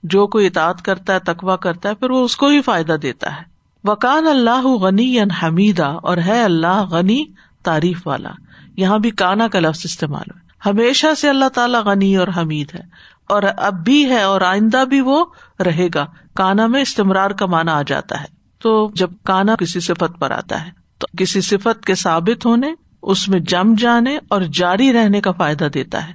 جو 0.03 0.27
کوئی 0.27 0.47
اطاعت 0.47 0.83
کرتا 0.83 1.15
ہے 1.15 1.19
تقوا 1.19 1.57
کرتا 1.57 1.89
ہے، 1.89 1.95
پھر 1.95 2.11
وہ 2.11 2.25
اس 2.25 2.37
کو 2.37 2.47
ہی 2.47 2.63
فائدہ 2.63 2.93
دیتا 2.93 3.37
ہے۔ 3.37 3.43
وکان 3.85 4.27
اللہ 4.27 4.67
غنی 4.67 5.21
حمیدہ، 5.21 5.99
اور 6.03 6.17
ہے 6.17 6.43
اللہ 6.45 6.85
غنی 6.91 7.25
تعریف 7.63 8.07
والا۔ 8.07 8.31
یہاں 8.77 8.99
بھی 8.99 9.11
کانا 9.11 9.49
کا 9.49 9.61
لفظ 9.61 9.81
استعمال 9.85 10.31
ہے۔ 10.35 10.69
ہمیشہ 10.69 11.15
سے 11.17 11.29
اللہ 11.29 11.49
تعالیٰ 11.49 11.83
غنی 11.85 12.17
اور 12.17 12.29
حمید 12.37 12.75
ہے۔ 12.75 12.83
اور 13.29 13.43
اب 13.57 13.75
بھی 13.75 14.11
ہے 14.11 14.23
اور 14.23 14.41
آئندہ 14.41 14.85
بھی 14.85 15.01
وہ 15.01 15.25
رہے 15.67 15.89
گا۔ 15.95 16.07
کانا 16.35 16.67
میں 16.67 16.83
استمرار 16.83 17.31
کا 17.31 17.47
مانا 17.47 17.77
آ 17.77 17.83
جاتا 17.83 18.21
ہے۔ 18.21 18.40
تو 18.63 18.91
جب 18.95 19.11
کانا 19.25 19.57
کسی 19.57 19.81
صفت 19.81 20.21
پر 20.21 20.31
آتا 20.31 20.67
ہے، 20.67 20.71
تو 20.99 21.07
کسی 21.17 21.41
صفت 21.41 21.85
کے 21.85 21.95
ثابت 21.95 22.47
ہونے، 22.47 22.69
اس 23.03 23.29
میں 23.29 23.41
جم 23.41 23.75
جانے 23.75 24.19
اور 24.29 24.43
جاری 24.43 24.93
رہنے 24.93 25.21
کا 25.21 25.33
فائدہ 25.33 25.65
دیتا 25.65 26.09
ہے۔ 26.09 26.13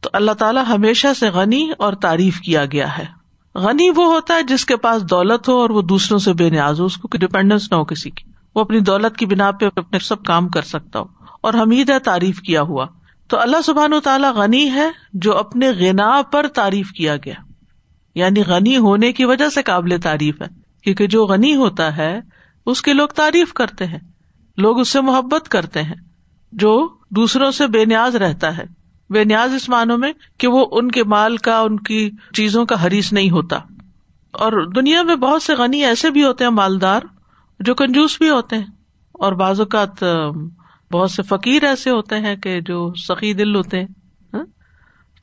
تو 0.00 0.10
اللہ 0.12 0.32
تعالیٰ 0.32 0.64
ہمیشہ 0.68 1.08
سے 1.20 1.30
غنی 1.30 1.70
اور 1.78 1.92
تعریف 1.92 2.40
کیا 2.40 2.64
گیا 2.64 2.98
ہے۔ 2.98 3.04
غنی 3.54 3.90
وہ 3.90 4.04
ہوتا 4.04 4.34
ہے 4.34 4.42
جس 4.42 4.66
کے 4.66 4.76
پاس 4.76 5.10
دولت 5.10 5.48
ہو 5.48 5.54
اور 5.54 5.70
وہ 5.70 5.82
دوسروں 5.82 6.18
سے 6.18 6.32
بے 6.32 6.50
نیاز 6.50 6.80
ہو، 6.80 6.84
اس 6.84 6.96
کو 6.96 7.08
ڈپینڈینس 7.18 7.72
نہ 7.72 7.76
ہو 7.76 7.84
کسی 7.84 8.10
کی۔ 8.10 8.30
وہ 8.54 8.60
اپنی 8.60 8.80
دولت 8.80 9.16
کی 9.16 9.26
بنا 9.26 9.50
پہ 9.50 9.66
اپنے 9.76 9.98
سب 9.98 10.24
کام 10.24 10.48
کر 10.48 10.62
سکتا 10.62 10.98
ہو۔ 10.98 11.04
اور 11.40 11.54
حمید 11.54 11.90
ہے 11.90 11.98
تعریف 11.98 12.40
کیا 12.40 12.62
ہوا۔ 12.62 12.86
تو 13.28 13.40
اللہ 13.40 13.62
سبحان 13.64 13.92
و 13.92 14.00
تعالیٰ 14.00 14.34
غنی 14.34 14.70
ہے 14.70 14.90
جو 15.12 15.38
اپنے 15.38 15.70
غنا 15.70 16.22
پر 16.22 16.46
تعریف 16.48 16.90
کیا 16.90 17.16
گیا۔ 17.16 17.34
یعنی 18.14 18.42
غنی 18.46 18.76
ہونے 18.76 19.12
کی 19.12 19.24
وجہ 19.24 19.48
سے 19.48 19.62
قابل 19.62 20.00
تعریف 20.02 20.42
ہے۔ 20.42 20.61
کیونکہ 20.84 21.06
جو 21.06 21.26
غنی 21.26 21.54
ہوتا 21.54 21.96
ہے، 21.96 22.20
اس 22.66 22.82
کی 22.82 22.92
لوگ 22.92 23.08
تعریف 23.08 23.52
کرتے 23.52 23.86
ہیں۔ 23.86 23.98
لوگ 24.56 24.80
اس 24.80 24.88
سے 24.88 25.00
محبت 25.00 25.48
کرتے 25.48 25.82
ہیں۔ 25.82 25.94
جو 26.52 26.88
دوسروں 27.10 27.50
سے 27.50 27.66
بے 27.66 27.84
نیاز 27.84 28.16
رہتا 28.16 28.58
ہے۔ 28.58 28.64
بے 29.10 29.24
نیاز 29.24 29.54
اس 29.54 29.68
معنوں 29.68 29.98
میں 29.98 30.12
کہ 30.38 30.48
وہ 30.48 30.66
ان 30.72 30.90
کے 30.90 31.04
مال 31.04 31.36
کا، 31.36 31.60
ان 31.60 31.76
کی 31.80 32.10
چیزوں 32.34 32.66
کا 32.66 32.86
حریث 32.86 33.12
نہیں 33.12 33.30
ہوتا۔ 33.30 33.56
اور 34.32 34.70
دنیا 34.70 35.02
میں 35.02 35.16
بہت 35.16 35.42
سے 35.42 35.54
غنی 35.54 35.84
ایسے 35.84 36.10
بھی 36.10 36.24
ہوتے 36.24 36.44
ہیں، 36.44 36.50
مالدار، 36.50 37.00
جو 37.60 37.74
کنجوس 37.74 38.18
بھی 38.18 38.30
ہوتے 38.30 38.56
ہیں۔ 38.56 38.66
اور 39.12 39.32
بعض 39.32 39.60
اوقات 39.60 40.04
بہت 40.92 41.10
سے 41.10 41.22
فقیر 41.22 41.64
ایسے 41.64 41.90
ہوتے 41.90 42.16
ہیں 42.16 42.36
کہ 42.36 42.60
جو 42.60 42.92
سخی 42.94 43.32
دل 43.32 43.54
ہوتے 43.54 43.80
ہیں۔ 43.80 43.88
ہاں؟ 44.34 44.44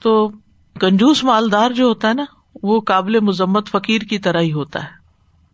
تو 0.01 0.31
کنجوس 0.79 1.23
مالدار 1.23 1.71
جو 1.71 1.85
ہوتا 1.85 2.07
ہے 2.07 2.13
نا، 2.13 2.25
وہ 2.63 2.81
قابل 2.81 3.19
مذمت 3.19 3.69
فقیر 3.69 4.01
کی 4.01 4.19
طرح 4.19 4.41
ہی 4.41 4.53
ہوتا 4.53 4.83
ہے۔ 4.83 4.98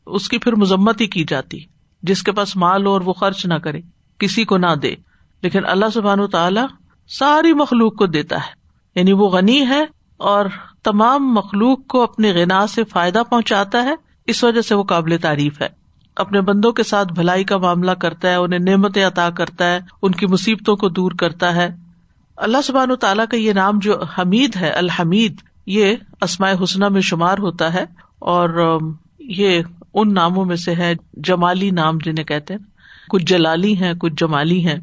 اس 0.05 0.29
کی 0.29 0.37
پھر 0.37 0.55
مذمت 0.55 1.01
ہی 1.01 1.07
کی 1.07 1.23
جاتی، 1.27 1.59
جس 2.03 2.23
کے 2.23 2.31
پاس 2.31 2.55
مال 2.55 2.85
ہو 2.85 2.91
اور 2.91 3.01
وہ 3.01 3.13
خرچ 3.13 3.45
نہ 3.45 3.53
کرے، 3.53 3.81
کسی 4.17 4.45
کو 4.45 4.57
نہ 4.57 4.75
دے۔ 4.81 4.95
لیکن 5.41 5.59
اللہ 5.65 5.85
سبحان 5.93 6.27
تعالیٰ 6.27 6.65
ساری 7.07 7.53
مخلوق 7.53 7.95
کو 7.95 8.05
دیتا 8.05 8.35
ہے۔ 8.35 8.65
یعنی 8.95 9.13
وہ 9.13 9.29
غنی 9.29 9.67
ہے 9.67 9.85
اور 10.17 10.45
تمام 10.83 11.33
مخلوق 11.33 11.87
کو 11.87 12.03
اپنے 12.03 12.31
غنا 12.31 12.67
سے 12.67 12.83
فائدہ 12.83 13.23
پہنچاتا 13.29 13.83
ہے، 13.83 13.95
اس 14.27 14.43
وجہ 14.43 14.61
سے 14.61 14.75
وہ 14.75 14.83
قابل 14.83 15.17
تعریف 15.21 15.61
ہے۔ 15.61 15.67
اپنے 16.15 16.41
بندوں 16.41 16.71
کے 16.71 16.83
ساتھ 16.83 17.13
بھلائی 17.13 17.43
کا 17.43 17.57
معاملہ 17.57 17.91
کرتا 17.91 18.29
ہے، 18.29 18.35
انہیں 18.35 18.59
نعمتیں 18.59 19.05
عطا 19.05 19.29
کرتا 19.29 19.65
ہے، 19.65 19.79
ان 20.01 20.11
کی 20.11 20.25
مصیبتوں 20.25 20.75
کو 20.75 20.89
دور 20.89 21.11
کرتا 21.11 21.55
ہے۔ 21.55 21.69
اللہ 22.37 22.57
سبحان 22.63 22.91
و 22.91 22.95
تعالیٰ 22.95 23.25
کا 23.31 23.37
یہ 23.37 23.53
نام 23.53 23.79
جو 23.79 24.03
حمید 24.03 24.55
ہے، 24.55 24.69
الحمید، 24.69 25.37
یہ 25.65 25.95
اسماء 26.21 26.51
حسنہ 26.63 26.89
میں 26.89 27.01
شمار 27.01 27.37
ہوتا 27.37 27.73
ہے 27.73 27.85
اور 28.19 28.79
یہ 29.19 29.61
ان 29.95 30.13
ناموں 30.13 30.45
میں 30.45 30.55
سے 30.55 30.75
ہے 30.75 30.93
جمالی 31.13 31.69
نام 31.69 31.97
جنہیں 31.97 32.25
کہتے 32.25 32.53
ہیں۔ 32.53 32.61
کچھ 33.09 33.23
جلالی 33.23 33.77
ہیں، 33.77 33.93
کچھ 33.93 34.13
جمالی 34.17 34.67
ہیں۔ 34.67 34.79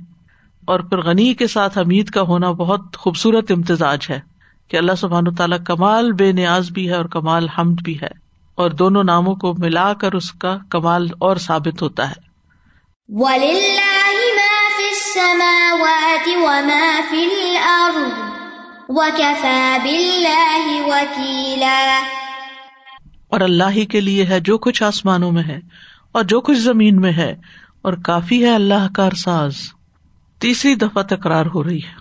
اور 0.64 0.80
پھر 0.80 0.98
غنی 0.98 1.34
کے 1.34 1.46
ساتھ 1.46 1.78
حمید 1.78 2.10
کا 2.10 2.20
ہونا 2.20 2.50
بہت 2.50 2.96
خوبصورت 2.96 3.50
امتزاج 3.50 4.06
ہے 4.10 4.20
کہ 4.68 4.76
اللہ 4.76 4.92
سبحان 4.98 5.34
تعالیٰ 5.34 5.58
کمال 5.66 6.12
بے 6.12 6.32
نیاز 6.32 6.70
بھی 6.70 6.88
ہے 6.88 6.94
اور 6.94 7.04
کمال 7.04 7.48
حمد 7.48 7.82
بھی 7.84 8.00
ہے۔ 8.02 8.22
اور 8.54 8.70
دونوں 8.70 9.04
ناموں 9.04 9.34
کو 9.34 9.54
ملا 9.58 9.92
کر 9.92 10.12
اس 10.12 10.32
کا 10.32 10.58
کمال 10.70 11.06
اور 11.18 11.36
ثابت 11.36 11.82
ہوتا 11.82 12.10
ہے۔ 12.10 12.32
اور 23.32 23.40
اللہ 23.40 23.70
ہی 23.70 23.86
کے 23.86 24.00
لیے 24.00 24.26
ہے 24.26 24.40
جو 24.40 24.58
کچھ 24.58 24.82
آسمانوں 24.82 25.32
میں 25.32 25.42
ہے 25.42 25.58
اور 26.12 26.24
جو 26.24 26.40
کچھ 26.40 26.58
زمین 26.58 27.00
میں 27.00 27.12
ہے 27.12 27.36
اور 27.82 27.92
کافی 27.92 28.44
ہے 28.44 28.54
اللہ 28.54 28.88
کا 28.94 29.06
ارساز۔ 29.06 29.52
تیسری 30.38 30.74
دفعہ 30.74 31.02
تکرار 31.02 31.46
ہو 31.54 31.64
رہی 31.64 31.78
ہے۔ 31.78 32.00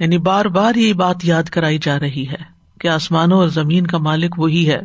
یعنی 0.00 0.18
بار 0.18 0.44
بار 0.44 0.74
یہ 0.74 0.92
بات 0.92 1.24
یاد 1.24 1.42
کرائی 1.42 1.78
جا 1.78 2.00
رہی 2.00 2.28
ہے 2.28 2.42
کہ 2.80 2.88
آسمانوں 2.88 3.38
اور 3.38 3.48
زمین 3.48 3.86
کا 3.86 3.98
مالک 3.98 4.38
وہی 4.38 4.70
ہے 4.70 4.80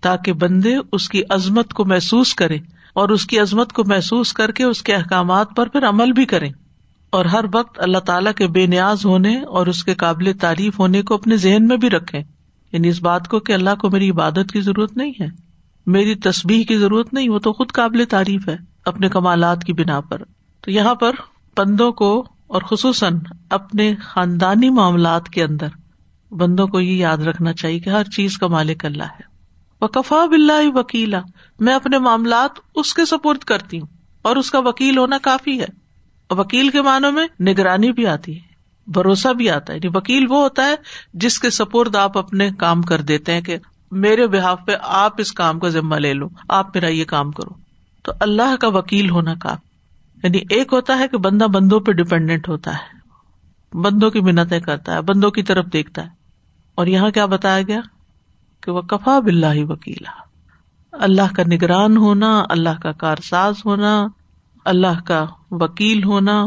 تاکہ 0.00 0.32
بندے 0.32 0.74
اس 0.92 1.08
کی 1.08 1.22
عظمت 1.30 1.72
کو 1.72 1.84
محسوس 1.84 2.34
کرے 2.34 2.56
اور 2.92 3.08
اس 3.08 3.26
کی 3.26 3.38
عظمت 3.38 3.72
کو 3.72 3.82
محسوس 3.86 4.32
کر 4.32 4.52
کے 4.52 4.64
اس 4.64 4.82
کے 4.82 4.94
احکامات 4.94 5.46
پر 5.56 5.68
پھر 5.68 5.88
عمل 5.88 6.12
بھی 6.12 6.24
کرے 6.24 6.48
اور 7.10 7.24
ہر 7.24 7.44
وقت 7.54 7.80
اللہ 7.80 7.98
تعالیٰ 7.98 8.32
کے 8.32 8.46
بے 8.46 8.66
نیاز 8.66 9.04
ہونے 9.04 9.40
اور 9.40 9.66
اس 9.66 9.84
کے 9.84 9.94
قابل 9.94 10.32
تعریف 10.40 10.78
ہونے 10.78 11.02
کو 11.02 11.14
اپنے 11.14 11.36
ذہن 11.36 11.66
میں 11.66 11.76
بھی 11.76 11.90
رکھے 11.90 12.22
یعنی 12.74 12.88
اس 12.88 13.02
بات 13.02 13.28
کو 13.28 13.40
کہ 13.40 13.52
اللہ 13.52 13.74
کو 13.80 13.90
میری 13.90 14.10
عبادت 14.10 14.52
کی 14.52 14.60
ضرورت 14.60 14.96
نہیں 14.96 15.12
ہے۔ 15.20 15.26
میری 15.86 16.14
تصبیح 16.14 16.64
کی 16.64 16.78
ضرورت 16.78 17.14
نہیں، 17.14 17.28
وہ 17.28 17.38
تو 17.38 17.52
خود 17.52 17.72
قابل 17.72 18.04
تعریف 18.04 18.48
ہے 18.48 18.56
اپنے 18.84 19.08
کمالات 19.08 19.64
کی 19.64 19.72
بنا 19.72 20.00
پر۔ 20.00 20.22
تو 20.60 20.70
یہاں 20.70 20.94
پر 20.94 21.12
بندوں 21.56 21.92
کو 21.92 22.26
اور 22.46 22.62
خصوصاً 22.62 23.18
اپنے 23.50 23.94
خاندانی 24.02 24.70
معاملات 24.70 25.28
کے 25.28 25.44
اندر 25.44 25.66
بندوں 26.30 26.66
کو 26.66 26.80
یہ 26.80 26.96
یاد 26.96 27.18
رکھنا 27.18 27.52
چاہیے 27.52 27.80
کہ 27.80 27.90
ہر 27.90 28.04
چیز 28.04 28.38
کا 28.38 28.46
مالک 28.46 28.84
اللہ 28.84 29.02
ہے۔ 29.02 29.34
کفا 29.92 30.26
بلّہ 30.26 30.70
وکیلا۔ 30.74 31.20
میں 31.60 31.74
اپنے 31.74 31.98
معاملات 31.98 32.50
اس 32.74 32.94
کے 32.94 33.04
سپرد 33.04 33.38
کرتی 33.38 33.80
ہوں 33.80 33.86
اور 34.22 34.36
اس 34.36 34.50
کا 34.50 34.58
وکیل 34.58 34.98
ہونا 34.98 35.18
کافی 35.22 35.60
ہے۔ 35.60 35.66
وکیل 36.30 36.68
کے 36.68 36.82
معنوں 36.82 37.12
میں 37.12 37.42
نگرانی 37.42 37.92
بھی 37.92 38.06
آتی 38.06 38.36
ہے۔ 38.36 38.53
بھروسہ 38.86 39.32
بھی 39.32 39.50
آتا 39.50 39.72
ہے۔ 39.72 39.78
یعنی 39.78 39.96
وکیل 39.98 40.26
وہ 40.30 40.42
ہوتا 40.42 40.66
ہے 40.66 40.74
جس 41.14 41.38
کے 41.38 41.50
سپرد 41.50 41.96
آپ 41.96 42.18
اپنے 42.18 42.50
کام 42.58 42.82
کر 42.82 43.00
دیتے 43.00 43.32
ہیں 43.32 43.40
کہ 43.40 43.56
میرے 43.90 44.26
بحاف 44.26 44.60
پہ 44.66 44.72
آپ 44.82 45.12
اس 45.18 45.32
کام 45.32 45.58
کا 45.58 45.68
ذمہ 45.68 45.96
لے 45.96 46.12
لو، 46.12 46.28
آپ 46.48 46.66
میرا 46.74 46.88
یہ 46.88 47.04
کام 47.04 47.30
کرو۔ 47.30 47.50
تو 48.02 48.12
اللہ 48.20 48.56
کا 48.60 48.68
وکیل 48.68 49.10
ہونا 49.10 49.34
کافی۔ 49.34 49.74
یعنی 50.22 50.38
ایک 50.50 50.72
ہوتا 50.72 50.98
ہے 50.98 51.08
کہ 51.08 51.18
بندہ 51.18 51.44
بندوں 51.44 51.80
پہ 51.80 51.92
ڈپینڈینٹ 51.92 52.48
ہوتا 52.48 52.74
ہے۔ 52.74 53.04
بندوں 53.78 54.10
کی 54.10 54.20
منتیں 54.20 54.60
کرتا 54.60 54.94
ہے، 54.94 55.00
بندوں 55.00 55.30
کی 55.30 55.42
طرف 55.42 55.64
دیکھتا 55.72 56.02
ہے۔ 56.02 56.08
اور 56.74 56.86
یہاں 56.86 57.10
کیا 57.10 57.26
بتایا 57.26 57.62
گیا؟ 57.62 57.80
کہ 58.62 58.70
وہ 58.70 58.82
کفا 58.82 59.18
بلّہ 59.18 59.64
وکیلا۔ 59.64 60.10
اللہ 61.04 61.34
کا 61.36 61.42
نگران 61.42 61.96
ہونا، 61.96 62.44
اللہ 62.48 62.80
کا 62.82 62.92
کارساز 62.92 63.54
ہونا، 63.64 64.06
اللہ 64.64 65.00
کا 65.06 65.26
وکیل 65.50 66.04
ہونا 66.04 66.44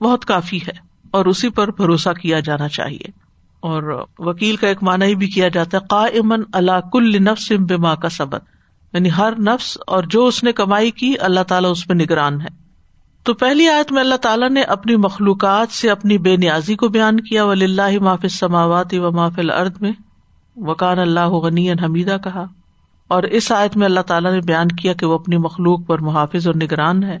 بہت 0.00 0.24
کافی 0.24 0.56
ہے۔ 0.56 0.89
اور 1.10 1.26
اسی 1.26 1.48
پر 1.48 1.70
بھروسہ 1.70 2.08
کیا 2.10 2.40
جانا 2.40 2.68
چاہیے۔ 2.68 3.30
اور 3.60 4.06
وکیل 4.18 4.56
کا 4.56 4.68
ایک 4.68 4.82
معنی 4.82 5.14
بھی 5.14 5.26
کیا 5.26 5.48
جاتا 5.48 5.78
ہے 5.78 5.86
کا 5.90 6.02
امن 6.02 6.42
اللہ 6.52 6.80
کل 6.92 7.22
نفس 7.22 7.52
بما 7.58 7.94
کا 7.94 8.08
سبق 8.08 8.40
یعنی 8.92 9.08
ہر 9.18 9.32
نفس 9.38 9.78
اور 9.86 10.02
جو 10.02 10.26
اس 10.26 10.44
نے 10.44 10.52
کمائی 10.52 10.90
کی، 10.90 11.14
اللہ 11.20 11.40
تعالیٰ 11.40 11.70
اس 11.70 11.88
پہ 11.88 11.94
نگران 11.94 12.40
ہے۔ 12.40 12.46
تو 13.22 13.34
پہلی 13.34 13.68
آیت 13.68 13.92
میں 13.92 14.00
اللہ 14.00 14.14
تعالیٰ 14.14 14.50
نے 14.50 14.62
اپنی 14.62 14.96
مخلوقات 14.96 15.68
سے 15.70 15.90
اپنی 15.90 16.18
بے 16.18 16.36
نیازی 16.36 16.74
کو 16.74 16.88
بیان 16.88 17.20
کیا 17.20 17.44
ولی 17.44 17.64
اللہ 17.64 17.98
معاف 18.00 18.26
سماوات 18.30 18.94
و 18.94 19.12
محفل 19.12 19.50
ارد 19.50 19.82
میں 19.82 19.92
وکان 20.56 20.98
اللہ 20.98 21.28
غنی 21.28 21.72
حمیدہ 21.72 22.16
کہا۔ 22.24 22.44
اور 23.08 23.22
اس 23.22 23.52
آیت 23.52 23.76
میں 23.76 23.86
اللہ 23.86 24.00
تعالیٰ 24.00 24.32
نے 24.32 24.40
بیان 24.40 24.68
کیا 24.68 24.92
کہ 24.92 25.06
وہ 25.06 25.14
اپنی 25.14 25.36
مخلوق 25.36 25.86
پر 25.86 25.98
محافظ 25.98 26.46
اور 26.46 26.54
نگران 26.54 27.02
ہے۔ 27.02 27.18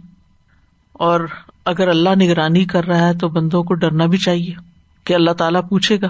اور 1.00 1.20
اگر 1.64 1.88
اللہ 1.88 2.10
نگرانی 2.22 2.64
کر 2.64 2.84
رہا 2.84 3.08
ہے 3.08 3.14
تو 3.14 3.28
بندوں 3.28 3.62
کو 3.62 3.74
ڈرنا 3.74 4.06
بھی 4.06 4.18
چاہیے 4.18 4.54
کہ 5.04 5.14
اللہ 5.14 5.30
تعالیٰ 5.30 5.68
پوچھے 5.68 6.00
گا۔ 6.00 6.08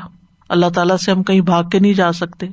اللہ 0.48 0.66
تعالیٰ 0.74 0.96
سے 0.96 1.10
ہم 1.10 1.22
کہیں 1.22 1.40
بھاگ 1.40 1.64
کے 1.64 1.78
نہیں 1.78 1.92
جا 1.92 2.12
سکتے۔ 2.12 2.46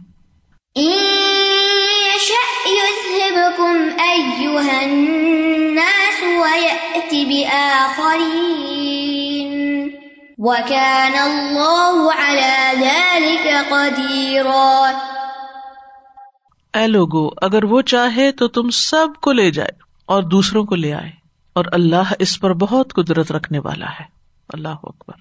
اے 16.76 16.88
لوگو 16.88 17.30
اگر 17.42 17.64
وہ 17.64 17.82
چاہے 17.82 18.32
تو 18.32 18.48
تم 18.48 18.70
سب 18.70 19.08
کو 19.22 19.32
لے 19.32 19.52
جائے 19.52 19.72
اور 20.06 20.24
دوسروں 20.24 20.66
کو 20.66 20.76
لے 20.76 20.94
آئے۔ 20.94 21.17
اور 21.58 21.66
اللہ 21.72 22.14
اس 22.20 22.40
پر 22.40 22.54
بہت 22.54 22.94
قدرت 22.94 23.32
رکھنے 23.32 23.60
والا 23.60 23.86
ہے۔ 23.86 24.06
اللہ 24.54 24.68
اکبر۔ 24.68 25.14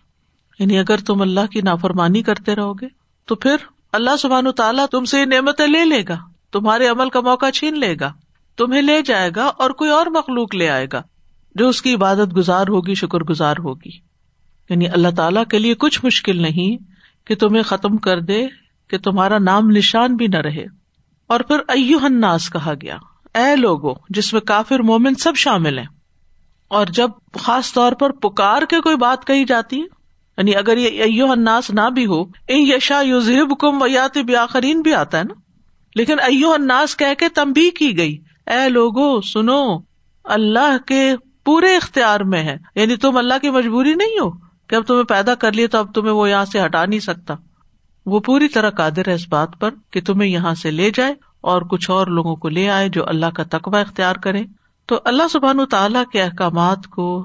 یعنی 0.59 0.79
اگر 0.79 0.97
تم 0.97 1.23
اللہ 1.23 1.47
کی 1.47 1.61
نافرمانی 1.61 2.23
کرتے 2.23 2.57
رہو 2.57 2.75
گے، 2.75 2.87
تو 3.25 3.35
پھر 3.35 3.57
اللہ 3.93 4.17
سبحان 4.17 4.53
تعالیٰ 4.53 4.87
تم 4.87 5.05
سے 5.05 5.21
یہ 5.21 5.25
نعمتیں 5.25 5.67
لے 5.67 5.85
لے 5.85 6.03
گا۔ 6.09 6.19
تمہارے 6.53 6.87
عمل 6.87 7.11
کا 7.11 7.21
موقع 7.21 7.51
چھین 7.51 7.81
لے 7.81 7.97
گا۔ 8.01 8.13
تمہیں 8.57 8.83
لے 8.83 9.03
جائے 9.03 9.31
گا 9.37 9.45
اور 9.45 9.71
کوئی 9.71 9.91
اور 9.91 10.07
مخلوق 10.07 10.55
لے 10.55 10.71
آئے 10.71 10.87
گا 10.93 11.03
جو 11.55 11.69
اس 11.69 11.83
کی 11.83 11.95
عبادت 11.95 12.37
گزار 12.37 12.65
ہوگی، 12.69 12.95
شکر 12.95 13.19
گزار 13.19 13.55
ہوگی۔ 13.59 13.91
یعنی 14.71 14.89
اللہ 14.89 15.09
تعالیٰ 15.17 15.45
کے 15.45 15.59
لیے 15.59 15.75
کچھ 15.75 16.05
مشکل 16.05 16.43
نہیں 16.43 16.77
کہ 17.27 17.35
تمہیں 17.35 17.63
ختم 17.63 17.97
کر 17.97 18.21
دے 18.21 18.47
کہ 18.89 18.99
تمہارا 18.99 19.39
نام 19.39 19.71
نشان 19.71 20.17
بھی 20.17 20.27
نہ 20.27 20.37
رہے۔ 20.37 20.65
اور 21.27 21.41
پھر 21.41 21.57
ایو 21.69 21.99
الناس 22.03 22.51
کہا 22.51 22.73
گیا، 22.83 22.97
اے 23.35 23.57
لوگو، 23.57 23.93
جس 24.09 24.33
میں 24.33 24.41
کافر 24.41 24.79
مومن 24.79 25.15
سب 25.15 25.33
شامل 25.37 25.79
ہیں۔ 25.79 25.96
اور 26.69 26.87
جب 26.87 27.11
خاص 27.41 27.73
طور 27.73 27.93
پر 27.93 28.11
پکار 28.11 28.63
کے 28.63 28.81
کوئی 28.81 28.97
بات 28.97 29.27
کہی 29.27 29.45
جاتی 29.45 29.77
ہے 29.81 29.87
یعنی 30.39 30.57
اگر 30.57 30.77
یہ 30.77 31.03
ایو 31.03 31.33
الناس 31.33 31.71
نہ 31.71 31.91
بھی 31.91 32.07
ہو، 32.07 32.23
ان 32.23 32.59
یشا 32.59 33.01
یوزب 33.01 33.59
کم 33.59 33.83
ویات 33.83 34.19
بیاخرین 34.19 34.81
بھی 34.81 34.95
آتا 34.95 35.19
ہے 35.19 35.23
نا۔ 35.23 35.35
لیکن 35.95 36.21
ایو 36.21 36.53
الناس 36.53 36.97
کہہ 36.97 37.15
کے 37.19 37.29
تمبی 37.29 37.71
کی 37.71 37.99
گئی۔ 37.99 38.19
اے 38.47 38.69
لوگو، 38.69 39.21
سنو، 39.21 39.79
اللہ 40.25 40.77
کے 40.87 41.15
پورے 41.45 41.77
اختیار 41.77 42.21
میں 42.21 42.43
ہے۔ 42.43 42.57
یعنی 42.75 42.97
تم 42.97 43.17
اللہ 43.17 43.35
کی 43.43 43.51
مجبوری 43.51 43.95
نہیں 43.95 44.19
ہو 44.21 44.31
کہ 44.67 44.75
اب 44.75 44.83
تمہیں 44.83 45.05
پیدا 45.05 45.35
کر 45.35 45.53
لیے 45.53 45.67
تو 45.67 45.79
اب 45.79 45.95
تمہیں 45.95 46.13
وہ 46.13 46.31
یہاں 46.31 46.45
سے 46.45 46.65
ہٹا 46.65 46.87
نہیں 46.87 47.01
سکتا۔ 47.01 47.35
وہ 48.07 48.21
پوری 48.21 48.49
طرح 48.49 48.71
قادر 48.71 49.09
ہے 49.09 49.15
اس 49.15 49.29
بات 49.29 49.49
پر 49.61 49.71
کہ 49.91 50.01
تمہیں 50.01 50.31
یہاں 50.31 50.55
سے 50.55 50.71
لے 50.71 50.91
جائے 50.95 51.15
اور 51.41 51.63
کچھ 51.63 51.91
اور 51.91 52.07
لوگوں 52.07 52.37
کو 52.37 52.49
لے 52.49 52.71
آئے 52.71 52.89
جو 52.89 53.09
اللہ 53.09 53.27
کا 53.27 53.43
تقوی 53.43 53.81
اختیار 53.81 54.17
کرے 54.17 54.43
تو 54.87 55.01
اللہ 55.05 55.29
سبحان 55.31 55.67
تعالیٰ 55.67 56.05
کے 56.13 56.23
احکامات 56.23 56.87
کو 56.87 57.25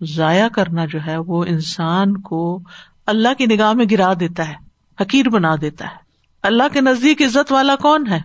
ضائع 0.00 0.48
کرنا 0.48 0.84
جو 0.84 0.98
ہے 1.06 1.16
وہ 1.16 1.44
انسان 1.48 2.20
کو 2.20 2.60
اللہ 3.06 3.28
کی 3.38 3.46
نگاہ 3.46 3.72
میں 3.72 3.84
گرا 3.90 4.12
دیتا 4.20 4.48
ہے، 4.48 4.54
حقیر 5.00 5.28
بنا 5.28 5.54
دیتا 5.60 5.84
ہے۔ 5.84 5.96
اللہ 6.42 6.62
کے 6.72 6.80
نزدیک 6.80 7.22
عزت 7.22 7.52
والا 7.52 7.76
کون 7.76 8.06
ہے؟ 8.06 8.20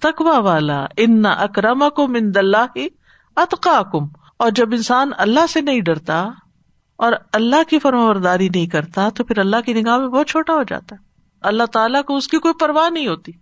تقوا 0.00 0.38
والا۔ 0.38 0.86
ان 0.96 1.26
اکرم 1.26 1.84
کم 1.96 2.14
ان 2.14 2.32
اللہ 2.36 2.78
اتقا 3.36 3.82
کم 3.92 4.04
اور 4.36 4.50
جب 4.50 4.68
انسان 4.72 5.10
اللہ 5.16 5.46
سے 5.48 5.60
نہیں 5.60 5.80
ڈرتا 5.80 6.28
اور 6.96 7.12
اللہ 7.32 7.62
کی 7.68 7.78
فرمرداری 7.78 8.48
نہیں 8.48 8.66
کرتا، 8.66 9.08
تو 9.08 9.24
پھر 9.24 9.38
اللہ 9.38 9.56
کی 9.66 9.72
نگاہ 9.72 9.96
میں 9.96 10.08
بہت 10.08 10.26
چھوٹا 10.26 10.52
ہو 10.52 10.62
جاتا 10.62 10.96
ہے۔ 10.96 11.04
اللہ 11.40 11.64
تعالیٰ 11.64 12.04
کو 12.04 12.16
اس 12.16 12.28
کی 12.28 12.38
کوئی 12.38 12.54
پرواہ 12.54 12.90
نہیں 12.90 13.06
ہوتی۔ 13.06 13.32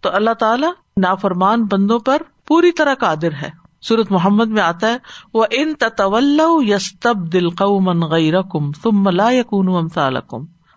تو 0.00 0.08
اللہ 0.12 0.34
تعالیٰ 0.34 0.70
نافرمان 0.96 1.64
بندوں 1.64 1.98
پر 1.98 2.22
پوری 2.46 2.72
طرح 2.72 2.94
قادر 2.94 3.32
ہے۔ 3.32 3.65
سورت 3.88 4.12
محمد 4.12 4.46
میں 4.46 4.62
آتا 4.62 4.92
ہے 4.92 4.96
وہ 5.34 5.44
ان 5.50 5.74
تطول 5.74 6.40
یس 6.68 7.00
تب 7.00 7.32
دل 7.32 7.50
قومن 7.50 8.00
غیر 8.00 8.42
کم 8.42 8.72
تم 8.72 8.90
ملا 8.92 9.30
یقون 9.30 9.90